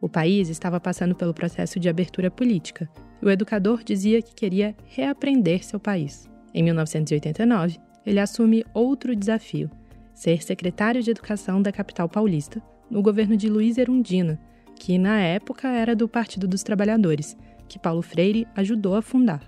O 0.00 0.08
país 0.08 0.48
estava 0.48 0.78
passando 0.78 1.12
pelo 1.12 1.34
processo 1.34 1.80
de 1.80 1.88
abertura 1.88 2.30
política 2.30 2.88
e 3.20 3.26
o 3.26 3.30
educador 3.30 3.82
dizia 3.82 4.22
que 4.22 4.32
queria 4.32 4.76
reaprender 4.86 5.64
seu 5.64 5.80
país. 5.80 6.30
Em 6.54 6.62
1989, 6.62 7.80
ele 8.06 8.20
assume 8.20 8.64
outro 8.72 9.16
desafio: 9.16 9.68
ser 10.14 10.40
secretário 10.40 11.02
de 11.02 11.10
Educação 11.10 11.60
da 11.60 11.72
capital 11.72 12.08
paulista, 12.08 12.62
no 12.88 13.02
governo 13.02 13.36
de 13.36 13.48
Luiz 13.48 13.76
Erundina, 13.76 14.40
que 14.76 14.96
na 14.98 15.18
época 15.20 15.66
era 15.66 15.96
do 15.96 16.08
Partido 16.08 16.46
dos 16.46 16.62
Trabalhadores, 16.62 17.36
que 17.68 17.78
Paulo 17.78 18.02
Freire 18.02 18.46
ajudou 18.56 18.96
a 18.96 19.02
fundar. 19.02 19.42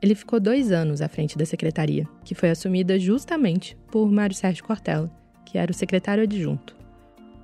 Ele 0.00 0.14
ficou 0.14 0.38
dois 0.38 0.70
anos 0.70 1.00
à 1.00 1.08
frente 1.08 1.36
da 1.36 1.46
secretaria, 1.46 2.06
que 2.24 2.34
foi 2.34 2.50
assumida 2.50 2.98
justamente 2.98 3.76
por 3.90 4.10
Mário 4.10 4.36
Sérgio 4.36 4.64
Cortella, 4.64 5.10
que 5.44 5.58
era 5.58 5.70
o 5.70 5.74
secretário 5.74 6.22
adjunto. 6.22 6.76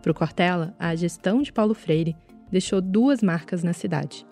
Para 0.02 0.12
o 0.12 0.14
Cortella, 0.14 0.74
a 0.78 0.94
gestão 0.94 1.42
de 1.42 1.52
Paulo 1.52 1.74
Freire 1.74 2.16
deixou 2.50 2.80
duas 2.80 3.22
marcas 3.22 3.64
na 3.64 3.72
cidade: 3.72 4.26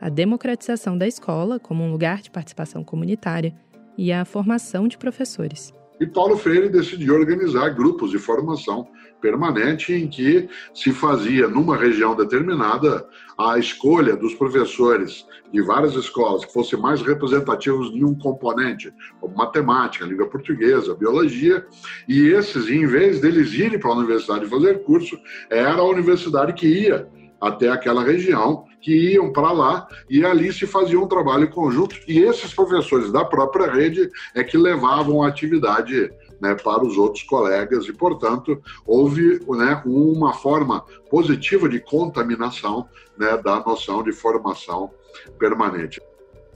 a 0.00 0.08
democratização 0.08 0.96
da 0.96 1.06
escola 1.06 1.58
como 1.58 1.82
um 1.82 1.90
lugar 1.90 2.22
de 2.22 2.30
participação 2.30 2.84
comunitária 2.84 3.54
e 3.98 4.12
a 4.12 4.24
formação 4.24 4.86
de 4.86 4.96
professores. 4.96 5.72
E 5.98 6.06
Paulo 6.06 6.36
Freire 6.36 6.68
decidiu 6.68 7.14
organizar 7.14 7.70
grupos 7.70 8.10
de 8.10 8.18
formação 8.18 8.86
permanente 9.20 9.94
em 9.94 10.06
que 10.06 10.48
se 10.74 10.92
fazia 10.92 11.48
numa 11.48 11.76
região 11.76 12.14
determinada 12.14 13.08
a 13.38 13.58
escolha 13.58 14.14
dos 14.14 14.34
professores 14.34 15.26
de 15.50 15.62
várias 15.62 15.94
escolas 15.94 16.44
que 16.44 16.52
fossem 16.52 16.78
mais 16.78 17.00
representativos 17.00 17.92
de 17.92 18.04
um 18.04 18.14
componente, 18.14 18.92
como 19.18 19.34
matemática, 19.34 20.04
língua 20.04 20.28
portuguesa, 20.28 20.94
biologia, 20.94 21.66
e 22.06 22.28
esses, 22.28 22.68
em 22.68 22.86
vez 22.86 23.20
deles 23.20 23.52
irem 23.54 23.78
para 23.78 23.90
a 23.90 23.96
universidade 23.96 24.46
fazer 24.46 24.82
curso, 24.84 25.18
era 25.50 25.80
a 25.80 25.84
universidade 25.84 26.52
que 26.52 26.66
ia 26.66 27.08
até 27.40 27.70
aquela 27.70 28.02
região, 28.02 28.65
que 28.86 29.14
iam 29.14 29.32
para 29.32 29.50
lá 29.50 29.88
e 30.08 30.24
ali 30.24 30.52
se 30.52 30.64
fazia 30.64 31.00
um 31.00 31.08
trabalho 31.08 31.50
conjunto. 31.50 31.96
E 32.06 32.20
esses 32.20 32.54
professores 32.54 33.10
da 33.10 33.24
própria 33.24 33.68
rede 33.68 34.08
é 34.32 34.44
que 34.44 34.56
levavam 34.56 35.24
a 35.24 35.26
atividade 35.26 36.08
né, 36.40 36.54
para 36.54 36.84
os 36.84 36.96
outros 36.96 37.24
colegas 37.24 37.88
e, 37.88 37.92
portanto, 37.92 38.62
houve 38.86 39.40
né, 39.48 39.82
uma 39.84 40.34
forma 40.34 40.84
positiva 41.10 41.68
de 41.68 41.80
contaminação 41.80 42.88
né, 43.18 43.36
da 43.38 43.58
noção 43.58 44.04
de 44.04 44.12
formação 44.12 44.88
permanente. 45.36 46.00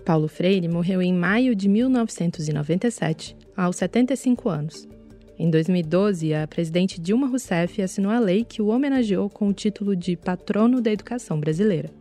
Paulo 0.04 0.28
Freire 0.28 0.68
morreu 0.68 1.02
em 1.02 1.12
maio 1.12 1.56
de 1.56 1.68
1997, 1.68 3.36
aos 3.56 3.74
75 3.74 4.48
anos. 4.48 4.88
Em 5.36 5.50
2012, 5.50 6.32
a 6.32 6.46
presidente 6.46 7.00
Dilma 7.00 7.26
Rousseff 7.26 7.82
assinou 7.82 8.12
a 8.12 8.20
lei 8.20 8.44
que 8.44 8.62
o 8.62 8.68
homenageou 8.68 9.28
com 9.28 9.48
o 9.48 9.52
título 9.52 9.96
de 9.96 10.14
Patrono 10.14 10.80
da 10.80 10.92
Educação 10.92 11.40
Brasileira. 11.40 11.98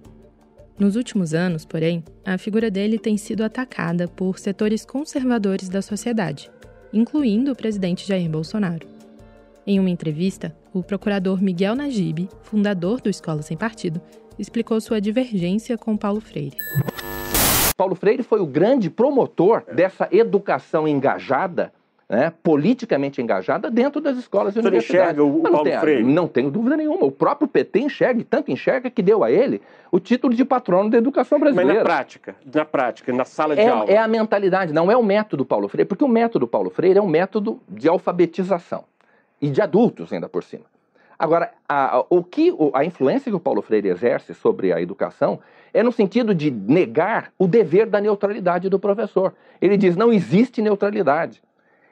Nos 0.79 0.95
últimos 0.95 1.33
anos, 1.33 1.65
porém, 1.65 2.01
a 2.25 2.37
figura 2.37 2.71
dele 2.71 2.97
tem 2.97 3.17
sido 3.17 3.43
atacada 3.43 4.07
por 4.07 4.39
setores 4.39 4.85
conservadores 4.85 5.67
da 5.67 5.81
sociedade, 5.81 6.49
incluindo 6.93 7.51
o 7.51 7.55
presidente 7.55 8.07
Jair 8.07 8.29
Bolsonaro. 8.29 8.87
Em 9.67 9.77
uma 9.77 9.89
entrevista, 9.89 10.55
o 10.73 10.81
procurador 10.81 11.43
Miguel 11.43 11.75
Najib, 11.75 12.29
fundador 12.43 13.01
do 13.01 13.09
Escola 13.09 13.41
Sem 13.41 13.57
Partido, 13.57 13.99
explicou 14.39 14.79
sua 14.79 15.01
divergência 15.01 15.77
com 15.77 15.97
Paulo 15.97 16.21
Freire. 16.21 16.55
Paulo 17.75 17.93
Freire 17.93 18.23
foi 18.23 18.39
o 18.39 18.47
grande 18.47 18.89
promotor 18.89 19.65
dessa 19.75 20.07
educação 20.09 20.87
engajada 20.87 21.73
né, 22.09 22.33
politicamente 22.41 23.21
engajada 23.21 23.69
dentro 23.69 24.01
das 24.01 24.17
escolas 24.17 24.55
e 24.55 24.59
universidades. 24.59 25.11
enxerga 25.11 25.23
o, 25.23 25.39
o 25.39 25.41
Paulo 25.43 25.79
Freire? 25.79 26.03
Não 26.03 26.27
tenho 26.27 26.49
dúvida 26.49 26.75
nenhuma. 26.75 27.05
O 27.05 27.11
próprio 27.11 27.47
PT 27.47 27.81
enxerga, 27.81 28.19
e 28.19 28.23
tanto 28.23 28.51
enxerga 28.51 28.89
que 28.89 29.03
deu 29.03 29.23
a 29.23 29.31
ele 29.31 29.61
o 29.91 29.99
título 29.99 30.33
de 30.33 30.43
patrono 30.43 30.89
da 30.89 30.97
educação 30.97 31.39
brasileira. 31.39 31.73
Mas 31.75 31.77
na 31.77 31.83
prática, 31.83 32.35
na 32.53 32.65
prática, 32.65 33.13
na 33.13 33.25
sala 33.25 33.55
de 33.55 33.61
é, 33.61 33.67
aula. 33.67 33.91
É 33.91 33.97
a 33.97 34.07
mentalidade, 34.07 34.73
não 34.73 34.91
é 34.91 34.97
o 34.97 35.03
método 35.03 35.45
Paulo 35.45 35.67
Freire, 35.67 35.87
porque 35.87 36.03
o 36.03 36.07
método 36.07 36.47
Paulo 36.47 36.71
Freire 36.71 36.97
é 36.97 37.01
um 37.01 37.07
método 37.07 37.61
de 37.69 37.87
alfabetização 37.87 38.85
e 39.39 39.49
de 39.49 39.61
adultos 39.61 40.11
ainda 40.11 40.27
por 40.27 40.43
cima. 40.43 40.65
Agora, 41.17 41.51
a, 41.67 42.03
o 42.09 42.23
que, 42.23 42.51
a 42.73 42.83
influência 42.83 43.29
que 43.29 43.35
o 43.35 43.39
Paulo 43.39 43.61
Freire 43.61 43.89
exerce 43.89 44.33
sobre 44.33 44.73
a 44.73 44.81
educação 44.81 45.39
é 45.71 45.83
no 45.83 45.91
sentido 45.91 46.33
de 46.33 46.49
negar 46.49 47.31
o 47.37 47.45
dever 47.45 47.85
da 47.85 48.01
neutralidade 48.01 48.67
do 48.67 48.79
professor. 48.79 49.35
Ele 49.61 49.77
diz: 49.77 49.95
não 49.95 50.11
existe 50.11 50.59
neutralidade. 50.59 51.41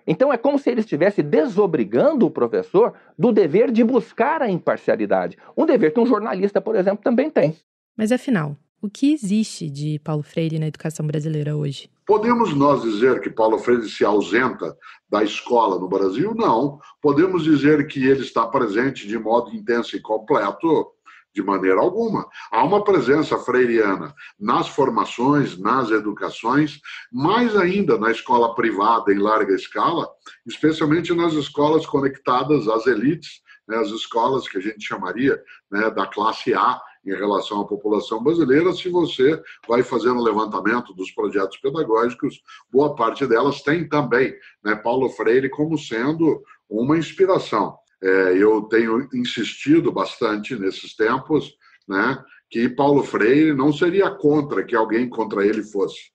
Então 0.08 0.32
é 0.32 0.38
como 0.38 0.58
se 0.58 0.70
ele 0.70 0.80
estivesse 0.80 1.22
desobrigando 1.22 2.26
o 2.26 2.32
professor 2.32 2.94
do 3.20 3.34
dever 3.34 3.70
de 3.70 3.84
buscar 3.84 4.42
a 4.42 4.50
imparcialidade. 4.50 5.38
Um 5.56 5.66
dever 5.66 5.94
que 5.94 6.00
um 6.00 6.06
jornalista, 6.06 6.62
por 6.62 6.76
exemplo, 6.78 7.04
também 7.04 7.30
tem. 7.30 7.58
Mas 7.98 8.12
afinal, 8.12 8.56
o 8.82 8.90
que 8.90 9.12
existe 9.12 9.70
de 9.70 10.00
Paulo 10.00 10.24
Freire 10.24 10.60
na 10.60 10.68
educação 10.68 11.06
brasileira 11.06 11.58
hoje? 11.58 11.90
Podemos 12.06 12.56
nós 12.56 12.84
dizer 12.84 13.20
que 13.20 13.30
Paulo 13.30 13.60
Freire 13.60 13.90
se 13.90 14.06
ausenta 14.06 14.78
da 15.10 15.24
escola 15.24 15.78
no 15.78 15.90
Brasil? 15.90 16.34
Não. 16.34 16.80
Podemos 17.02 17.44
dizer 17.44 17.86
que 17.88 18.06
ele 18.06 18.22
está 18.22 18.48
presente 18.48 19.06
de 19.06 19.20
modo 19.20 19.54
intenso 19.54 19.98
e 19.98 20.00
completo? 20.00 20.88
De 21.34 21.44
maneira 21.44 21.80
alguma. 21.80 22.28
Há 22.52 22.64
uma 22.64 22.84
presença 22.84 23.38
freiriana 23.38 24.14
nas 24.40 24.68
formações, 24.68 25.58
nas 25.60 25.92
educações, 25.92 26.80
mais 27.12 27.56
ainda 27.56 27.98
na 27.98 28.10
escola 28.10 28.56
privada 28.56 29.14
em 29.14 29.20
larga 29.20 29.54
escala, 29.54 30.10
especialmente 30.48 31.14
nas 31.14 31.34
escolas 31.34 31.86
conectadas 31.86 32.68
às 32.68 32.88
elites, 32.88 33.42
né, 33.68 33.78
as 33.78 33.90
escolas 33.90 34.48
que 34.48 34.58
a 34.58 34.62
gente 34.62 34.86
chamaria 34.86 35.40
né, 35.70 35.90
da 35.92 36.08
classe 36.08 36.54
A 36.54 36.82
em 37.06 37.16
relação 37.16 37.62
à 37.62 37.68
população 37.68 38.24
brasileira. 38.24 38.74
Se 38.74 38.90
você 38.90 39.42
vai 39.68 39.84
fazendo 39.84 40.20
o 40.20 40.24
levantamento 40.24 40.94
dos 40.94 41.12
projetos 41.12 41.58
pedagógicos, 41.58 42.42
boa 42.72 42.96
parte 42.96 43.26
delas 43.26 43.62
tem 43.62 43.88
também 43.88 44.34
né, 44.64 44.76
Paulo 44.76 45.10
Freire 45.10 45.50
como 45.50 45.78
sendo 45.78 46.42
uma 46.70 46.98
inspiração. 46.98 47.78
É, 48.02 48.38
eu 48.38 48.62
tenho 48.64 49.08
insistido 49.14 49.92
bastante 49.92 50.56
nesses 50.56 50.96
tempos 50.96 51.56
né, 51.88 52.24
que 52.50 52.70
Paulo 52.70 53.04
Freire 53.04 53.54
não 53.54 53.74
seria 53.74 54.12
contra 54.12 54.64
que 54.64 54.76
alguém 54.76 55.10
contra 55.10 55.46
ele 55.46 55.64
fosse. 55.64 56.12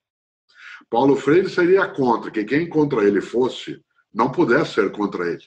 Paulo 0.89 1.17
Freire 1.17 1.49
seria 1.49 1.89
contra 1.89 2.31
que 2.31 2.45
quem 2.45 2.69
contra 2.69 3.03
ele 3.05 3.21
fosse 3.21 3.81
não 4.13 4.31
pudesse 4.31 4.75
ser 4.75 4.93
contra 4.93 5.27
ele. 5.27 5.43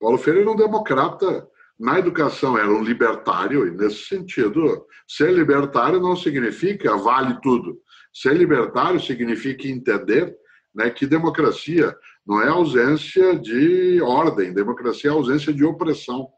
Paulo 0.00 0.18
Freire 0.18 0.42
era 0.42 0.50
um 0.50 0.56
democrata 0.56 1.46
na 1.78 1.98
educação, 1.98 2.56
era 2.56 2.70
um 2.70 2.82
libertário, 2.82 3.66
e 3.66 3.70
nesse 3.70 4.06
sentido, 4.06 4.86
ser 5.06 5.32
libertário 5.32 6.00
não 6.00 6.16
significa 6.16 6.96
vale 6.96 7.38
tudo. 7.42 7.78
Ser 8.12 8.34
libertário 8.34 8.98
significa 8.98 9.68
entender 9.68 10.34
né, 10.74 10.90
que 10.90 11.06
democracia 11.06 11.94
não 12.26 12.42
é 12.42 12.48
ausência 12.48 13.38
de 13.38 14.00
ordem, 14.02 14.52
democracia 14.52 15.10
é 15.10 15.12
ausência 15.12 15.52
de 15.52 15.64
opressão. 15.64 16.28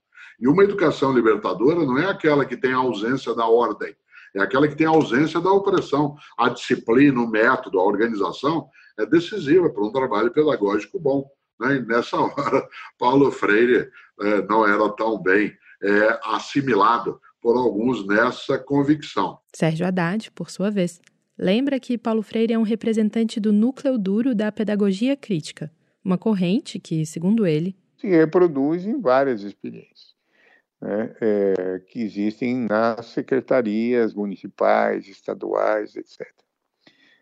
E 0.40 0.46
uma 0.46 0.62
educação 0.62 1.12
libertadora 1.12 1.84
não 1.84 1.98
é 1.98 2.06
aquela 2.06 2.44
que 2.44 2.56
tem 2.56 2.72
a 2.72 2.76
ausência 2.76 3.34
da 3.34 3.46
ordem, 3.46 3.94
é 4.34 4.40
aquela 4.40 4.68
que 4.68 4.76
tem 4.76 4.86
a 4.86 4.90
ausência 4.90 5.40
da 5.40 5.50
opressão. 5.50 6.16
A 6.36 6.48
disciplina, 6.48 7.20
o 7.20 7.26
método, 7.26 7.80
a 7.80 7.84
organização 7.84 8.68
é 8.98 9.06
decisiva 9.06 9.70
para 9.70 9.82
um 9.82 9.90
trabalho 9.90 10.30
pedagógico 10.30 10.98
bom. 10.98 11.28
Né? 11.58 11.76
E 11.76 11.86
nessa 11.86 12.16
hora, 12.20 12.68
Paulo 12.98 13.30
Freire 13.30 13.90
é, 14.20 14.42
não 14.42 14.66
era 14.66 14.88
tão 14.90 15.20
bem 15.20 15.52
é, 15.82 16.20
assimilado 16.24 17.20
por 17.40 17.56
alguns 17.56 18.06
nessa 18.06 18.58
convicção. 18.58 19.38
Sérgio 19.54 19.86
Haddad, 19.86 20.30
por 20.32 20.50
sua 20.50 20.70
vez, 20.70 21.00
lembra 21.38 21.78
que 21.78 21.96
Paulo 21.96 22.22
Freire 22.22 22.52
é 22.52 22.58
um 22.58 22.62
representante 22.62 23.40
do 23.40 23.52
núcleo 23.52 23.96
duro 23.96 24.34
da 24.34 24.50
pedagogia 24.50 25.16
crítica, 25.16 25.70
uma 26.08 26.16
corrente 26.16 26.80
que, 26.80 27.04
segundo 27.04 27.46
ele, 27.46 27.76
se 27.98 28.08
reproduz 28.08 28.86
em 28.86 28.98
várias 28.98 29.42
experiências 29.42 30.14
né, 30.80 31.14
é, 31.20 31.82
que 31.86 32.00
existem 32.00 32.66
nas 32.66 33.06
secretarias 33.06 34.14
municipais, 34.14 35.06
estaduais, 35.06 35.94
etc. 35.96 36.26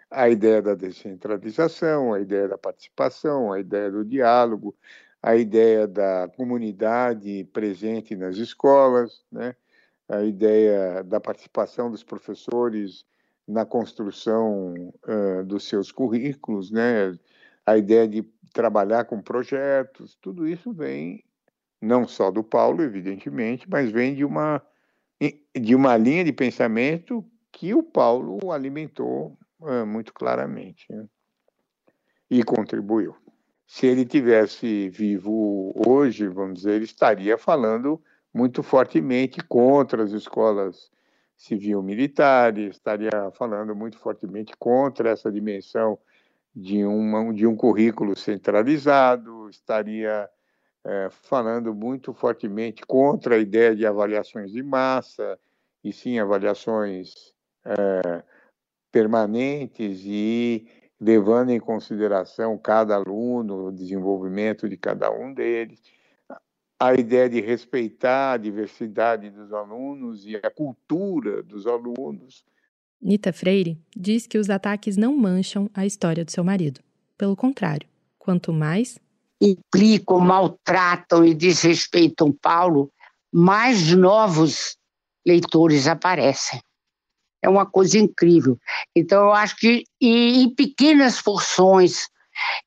A 0.09 0.29
ideia 0.29 0.63
da 0.63 0.75
descentralização, 0.75 2.15
a 2.15 2.21
ideia 2.21 2.47
da 2.47 2.57
participação, 2.57 3.53
a 3.53 3.59
ideia 3.59 3.91
do 3.91 4.05
diálogo, 4.05 4.73
a 5.21 5.35
ideia 5.35 5.89
da 5.89 6.31
comunidade 6.37 7.43
presente 7.53 8.15
nas 8.15 8.37
escolas, 8.37 9.25
né, 9.33 9.57
a 10.09 10.23
ideia 10.23 11.03
da 11.03 11.19
participação 11.19 11.91
dos 11.91 12.05
professores 12.05 13.05
na 13.49 13.65
construção 13.65 14.93
uh, 15.09 15.45
dos 15.45 15.65
seus 15.65 15.91
currículos, 15.91 16.71
né, 16.71 17.19
a 17.67 17.77
ideia 17.77 18.07
de 18.07 18.23
trabalhar 18.57 19.05
com 19.05 19.21
projetos, 19.21 20.17
tudo 20.19 20.49
isso 20.49 20.73
vem 20.73 21.23
não 21.79 22.09
só 22.09 22.31
do 22.31 22.43
Paulo, 22.43 22.83
evidentemente, 22.83 23.69
mas 23.69 23.91
vem 23.91 24.15
de 24.15 24.25
uma 24.25 24.63
de 25.55 25.75
uma 25.75 25.97
linha 25.97 26.23
de 26.25 26.33
pensamento 26.33 27.25
que 27.51 27.75
o 27.75 27.83
Paulo 27.83 28.53
alimentou 28.53 29.39
uh, 29.61 29.87
muito 29.87 30.13
claramente 30.13 30.85
né? 30.91 31.07
e 32.31 32.43
contribuiu. 32.43 33.17
Se 33.67 33.87
ele 33.87 34.05
tivesse 34.05 34.91
vivo 34.91 35.73
hoje, 35.87 36.29
vamos 36.29 36.57
dizer, 36.57 36.73
ele 36.73 36.85
estaria 36.85 37.39
falando 37.39 38.03
muito 38.33 38.63
fortemente 38.63 39.43
contra 39.43 40.03
as 40.03 40.13
escolas 40.13 40.91
civil-militares, 41.35 42.77
estaria 42.77 43.31
falando 43.33 43.75
muito 43.75 43.99
fortemente 43.99 44.55
contra 44.59 45.11
essa 45.11 45.33
dimensão 45.33 45.99
de, 46.57 46.83
uma, 46.87 47.35
de 47.35 47.47
um 47.47 47.55
currículo 47.55 48.17
centralizado, 48.17 49.51
estaria 49.51 50.27
é, 50.83 51.09
falando 51.11 51.75
muito 51.75 52.15
fortemente 52.15 52.83
contra 52.87 53.35
a 53.35 53.39
ideia 53.39 53.77
de 53.77 53.85
avaliações 53.85 54.51
de 54.51 54.63
massa, 54.63 55.39
e 55.85 55.93
sim 55.93 56.19
avaliações 56.19 57.35
é, 57.63 58.23
permanentes 58.91 60.01
e 60.07 60.67
levando 60.99 61.51
em 61.51 61.61
consideração 61.61 62.57
cada 62.57 62.95
aluno, 62.95 63.67
o 63.67 63.73
desenvolvimento 63.73 64.67
de 64.67 64.79
cada 64.79 65.13
um 65.13 65.35
deles, 65.35 65.83
a 66.81 66.95
ideia 66.95 67.29
de 67.29 67.41
respeitar 67.41 68.33
a 68.33 68.37
diversidade 68.39 69.29
dos 69.29 69.53
alunos 69.53 70.25
e 70.27 70.37
a 70.37 70.51
cultura 70.51 71.43
dos 71.43 71.67
alunos, 71.67 72.47
Nita 73.07 73.33
Freire 73.33 73.79
diz 73.97 74.27
que 74.27 74.37
os 74.37 74.51
ataques 74.51 74.97
não 74.97 75.17
mancham 75.17 75.71
a 75.73 75.87
história 75.87 76.25
do 76.25 76.31
seu 76.33 76.43
marido. 76.43 76.81
Pelo 77.17 77.37
contrário, 77.37 77.89
quanto 78.19 78.53
mais 78.53 78.99
implicam, 79.41 80.19
maltratam 80.19 81.25
e 81.25 81.33
desrespeitam 81.33 82.33
Paulo, 82.33 82.91
mais 83.33 83.93
novos 83.93 84.77
leitores 85.25 85.87
aparecem. 85.87 86.61
É 87.41 87.49
uma 87.49 87.65
coisa 87.65 87.97
incrível. 87.97 88.59
Então, 88.93 89.27
eu 89.27 89.33
acho 89.33 89.55
que 89.55 89.85
em 90.01 90.53
pequenas 90.53 91.23
porções, 91.23 92.09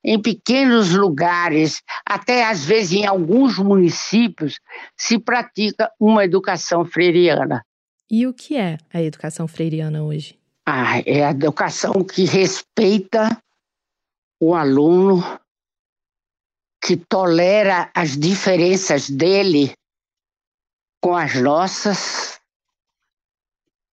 em 0.02 0.18
pequenos 0.18 0.94
lugares, 0.94 1.82
até 2.06 2.46
às 2.46 2.64
vezes 2.64 2.92
em 2.92 3.06
alguns 3.06 3.58
municípios, 3.58 4.58
se 4.96 5.18
pratica 5.18 5.92
uma 6.00 6.24
educação 6.24 6.82
freiriana. 6.82 7.62
E 8.10 8.26
o 8.26 8.34
que 8.34 8.56
é 8.56 8.76
a 8.92 9.00
educação 9.00 9.46
freiriana 9.46 10.02
hoje? 10.02 10.36
Ah, 10.66 10.98
é 11.06 11.24
a 11.24 11.30
educação 11.30 12.04
que 12.04 12.24
respeita 12.24 13.40
o 14.40 14.52
aluno, 14.52 15.22
que 16.82 16.96
tolera 16.96 17.88
as 17.94 18.16
diferenças 18.16 19.08
dele 19.08 19.72
com 21.00 21.14
as 21.14 21.40
nossas, 21.40 22.40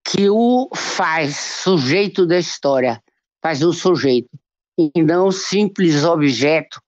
que 0.03 0.29
o 0.29 0.69
faz 0.73 1.37
sujeito 1.37 2.25
da 2.25 2.39
história, 2.39 3.03
faz 3.41 3.61
um 3.61 3.71
sujeito, 3.71 4.29
e 4.77 4.91
não 5.03 5.31
simples 5.31 6.03
objeto 6.03 6.81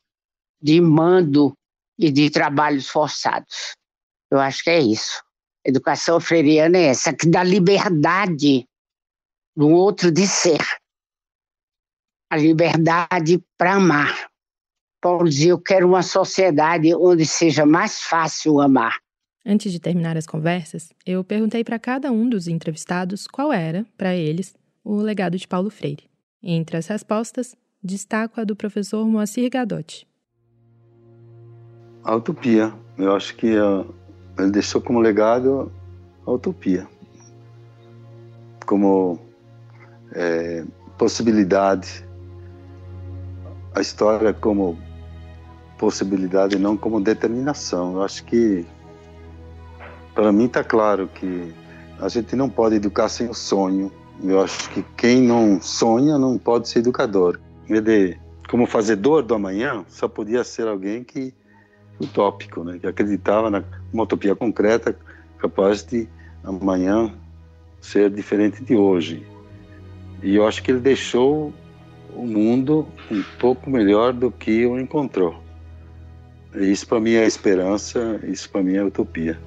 de 0.62 0.82
mando 0.82 1.54
e 1.98 2.12
de 2.12 2.30
trabalhos 2.32 2.89
forçados. 2.89 3.76
Eu 4.32 4.39
acho 4.39 4.63
que 4.63 4.70
é 4.70 4.80
isso. 4.80 5.24
Educação 5.65 6.19
freiriana 6.19 6.78
é 6.78 6.86
essa, 6.86 7.13
que 7.13 7.28
dá 7.28 7.43
liberdade 7.43 8.65
do 9.56 9.67
outro 9.69 10.12
de 10.12 10.26
ser. 10.26 10.62
A 12.32 12.38
liberdade 12.38 13.43
para 13.58 13.74
amar. 13.74 14.30
Paulo 15.02 15.28
dizia: 15.28 15.52
Eu 15.52 15.60
quero 15.60 15.88
uma 15.88 16.04
sociedade 16.04 16.93
onde 16.95 17.26
seja 17.26 17.65
mais 17.65 18.02
fácil 18.02 18.62
amar. 18.62 18.98
Antes 19.45 19.72
de 19.72 19.80
terminar 19.80 20.15
as 20.15 20.28
conversas, 20.28 20.91
eu 21.06 21.24
perguntei 21.24 21.63
para 21.63 21.80
cada 21.80 22.12
um 22.12 22.30
dos 22.30 22.48
entrevistados 22.48 23.26
qual 23.26 23.52
era, 23.52 23.86
para 23.98 24.15
eles, 24.15 24.54
o 24.84 24.98
legado 24.98 25.38
de 25.38 25.48
Paulo 25.48 25.69
Freire. 25.69 26.10
Entre 26.41 26.78
as 26.78 26.88
respostas, 26.88 27.56
destaco 27.82 28.39
a 28.39 28.43
do 28.43 28.56
professor 28.56 29.06
Moacir 29.08 29.50
Gadotti. 29.50 30.08
A 32.04 32.15
utopia. 32.15 32.74
Eu 32.98 33.15
acho 33.15 33.36
que 33.36 33.58
uh, 33.58 33.93
ele 34.39 34.52
deixou 34.52 34.82
como 34.82 34.99
legado 34.99 35.71
a 36.25 36.32
utopia. 36.32 36.88
Como 38.65 39.19
é, 40.13 40.63
possibilidade. 40.97 42.06
A 43.75 43.82
história 43.82 44.34
como 44.34 44.78
possibilidade, 45.78 46.58
não 46.58 46.75
como 46.75 46.99
determinação. 46.99 47.93
Eu 47.93 48.04
acho 48.04 48.23
que, 48.25 48.65
para 50.13 50.32
mim, 50.32 50.45
está 50.45 50.63
claro 50.63 51.08
que 51.08 51.54
a 51.99 52.10
gente 52.10 52.36
não 52.36 52.49
pode 52.49 52.75
educar 52.75 53.10
sem 53.10 53.30
o 53.30 53.34
sonho. 53.34 53.91
Eu 54.21 54.41
acho 54.41 54.69
que 54.71 54.84
quem 54.97 55.21
não 55.21 55.62
sonha 55.62 56.17
não 56.17 56.38
pode 56.38 56.67
ser 56.67 56.80
educador. 56.80 57.39
De, 57.67 58.17
como 58.49 58.65
fazedor 58.65 59.21
do 59.21 59.34
amanhã, 59.34 59.86
só 59.88 60.08
podia 60.08 60.43
ser 60.43 60.67
alguém 60.67 61.04
que 61.04 61.34
utópico, 62.00 62.64
né? 62.64 62.80
que 62.80 62.88
acreditava 62.88 63.50
numa 63.50 64.04
utopia 64.04 64.36
concreta 64.36 64.96
capaz 65.38 65.84
de 65.84 66.08
amanhã 66.44 67.14
ser 67.82 68.10
diferente 68.10 68.64
de 68.64 68.76
hoje. 68.76 69.26
E 70.22 70.36
eu 70.36 70.48
acho 70.48 70.62
que 70.62 70.72
ele 70.72 70.80
deixou 70.80 71.54
o 72.14 72.26
mundo 72.26 72.88
um 73.12 73.24
pouco 73.40 73.70
melhor 73.70 74.14
do 74.14 74.32
que 74.32 74.66
o 74.66 74.80
encontrou. 74.80 75.42
Isso 76.56 76.88
para 76.88 77.00
mim 77.00 77.14
é 77.14 77.26
esperança, 77.26 78.20
isso 78.24 78.50
para 78.50 78.64
mim 78.64 78.76
é 78.76 78.84
utopia. 78.84 79.40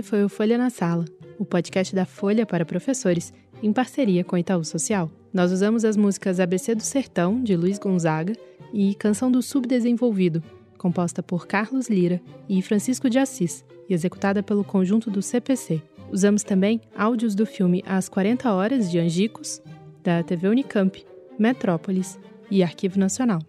Esse 0.00 0.08
foi 0.08 0.24
o 0.24 0.30
Folha 0.30 0.56
na 0.56 0.70
Sala, 0.70 1.04
o 1.38 1.44
podcast 1.44 1.94
da 1.94 2.06
Folha 2.06 2.46
para 2.46 2.64
professores, 2.64 3.34
em 3.62 3.70
parceria 3.70 4.24
com 4.24 4.38
Itaú 4.38 4.64
Social. 4.64 5.10
Nós 5.30 5.52
usamos 5.52 5.84
as 5.84 5.94
músicas 5.94 6.40
ABC 6.40 6.74
do 6.74 6.82
Sertão, 6.82 7.42
de 7.42 7.54
Luiz 7.54 7.78
Gonzaga, 7.78 8.32
e 8.72 8.94
Canção 8.94 9.30
do 9.30 9.42
Subdesenvolvido, 9.42 10.42
composta 10.78 11.22
por 11.22 11.46
Carlos 11.46 11.90
Lira 11.90 12.18
e 12.48 12.62
Francisco 12.62 13.10
de 13.10 13.18
Assis, 13.18 13.62
e 13.90 13.92
executada 13.92 14.42
pelo 14.42 14.64
conjunto 14.64 15.10
do 15.10 15.20
CPC. 15.20 15.82
Usamos 16.10 16.42
também 16.42 16.80
áudios 16.96 17.34
do 17.34 17.44
filme 17.44 17.84
As 17.86 18.08
40 18.08 18.50
Horas 18.50 18.90
de 18.90 18.98
Angicos, 18.98 19.60
da 20.02 20.22
TV 20.22 20.48
Unicamp, 20.48 21.04
Metrópolis 21.38 22.18
e 22.50 22.62
Arquivo 22.62 22.98
Nacional. 22.98 23.40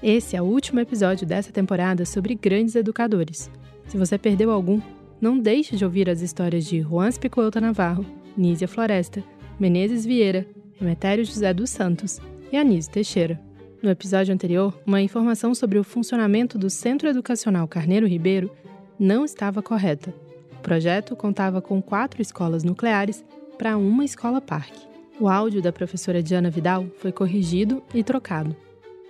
Esse 0.00 0.36
é 0.36 0.40
o 0.40 0.44
último 0.44 0.78
episódio 0.78 1.26
dessa 1.26 1.50
temporada 1.50 2.06
sobre 2.06 2.36
grandes 2.36 2.76
educadores. 2.76 3.50
Se 3.88 3.98
você 3.98 4.16
perdeu 4.16 4.52
algum, 4.52 4.80
não 5.20 5.38
deixe 5.38 5.76
de 5.76 5.84
ouvir 5.84 6.08
as 6.08 6.20
histórias 6.20 6.64
de 6.64 6.80
Juan 6.80 7.10
Spicuelta 7.10 7.60
Navarro, 7.60 8.06
Nízia 8.36 8.68
Floresta, 8.68 9.22
Menezes 9.58 10.06
Vieira, 10.06 10.46
Emetério 10.80 11.24
José 11.24 11.52
dos 11.52 11.70
Santos 11.70 12.20
e 12.52 12.56
Anísio 12.56 12.92
Teixeira. 12.92 13.40
No 13.82 13.90
episódio 13.90 14.32
anterior, 14.32 14.76
uma 14.86 15.00
informação 15.00 15.54
sobre 15.54 15.78
o 15.78 15.84
funcionamento 15.84 16.56
do 16.56 16.70
Centro 16.70 17.08
Educacional 17.08 17.66
Carneiro 17.66 18.06
Ribeiro 18.06 18.50
não 18.98 19.24
estava 19.24 19.62
correta. 19.62 20.14
O 20.52 20.62
projeto 20.62 21.16
contava 21.16 21.60
com 21.60 21.80
quatro 21.82 22.22
escolas 22.22 22.64
nucleares 22.64 23.24
para 23.56 23.76
uma 23.76 24.04
escola 24.04 24.40
parque. 24.40 24.86
O 25.20 25.28
áudio 25.28 25.60
da 25.60 25.72
professora 25.72 26.22
Diana 26.22 26.50
Vidal 26.50 26.86
foi 26.98 27.10
corrigido 27.10 27.82
e 27.92 28.04
trocado. 28.04 28.54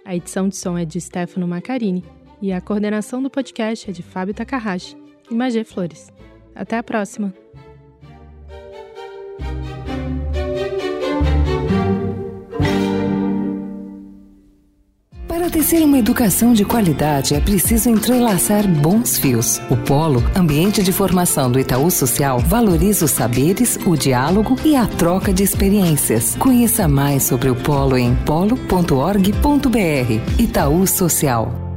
A 0.05 0.17
edição 0.17 0.49
de 0.49 0.57
som 0.57 0.77
é 0.79 0.87
de 0.87 0.99
Stefano 1.01 1.47
Macarini 1.47 2.03
e 2.41 2.51
a 2.51 2.61
coordenação 2.61 3.23
do 3.23 3.29
podcast 3.29 3.91
é 3.91 3.93
de 3.93 4.03
Fábio 4.03 4.33
Takahashi 4.33 4.97
e 5.31 5.35
Magé 5.35 5.65
Flores. 5.65 6.13
Até 6.55 6.79
a 6.79 6.83
próxima! 6.83 7.33
Para 15.49 15.49
tecer 15.51 15.83
uma 15.83 15.99
educação 15.99 16.53
de 16.53 16.65
qualidade 16.65 17.35
é 17.35 17.41
preciso 17.41 17.89
entrelaçar 17.89 18.67
bons 18.69 19.17
fios. 19.17 19.59
O 19.71 19.77
Polo, 19.77 20.23
ambiente 20.37 20.83
de 20.83 20.93
formação 20.93 21.51
do 21.51 21.59
Itaú 21.59 21.91
Social, 21.91 22.39
valoriza 22.39 23.05
os 23.05 23.13
saberes, 23.13 23.79
o 23.87 23.97
diálogo 23.97 24.57
e 24.65 24.77
a 24.77 24.87
troca 24.87 25.33
de 25.33 25.43
experiências. 25.43 26.37
Conheça 26.37 26.87
mais 26.87 27.23
sobre 27.23 27.49
o 27.49 27.57
Polo 27.57 27.97
em 27.97 28.15
polo.org.br. 28.27 28.59
Itaú 30.39 30.87
Social. 30.87 31.68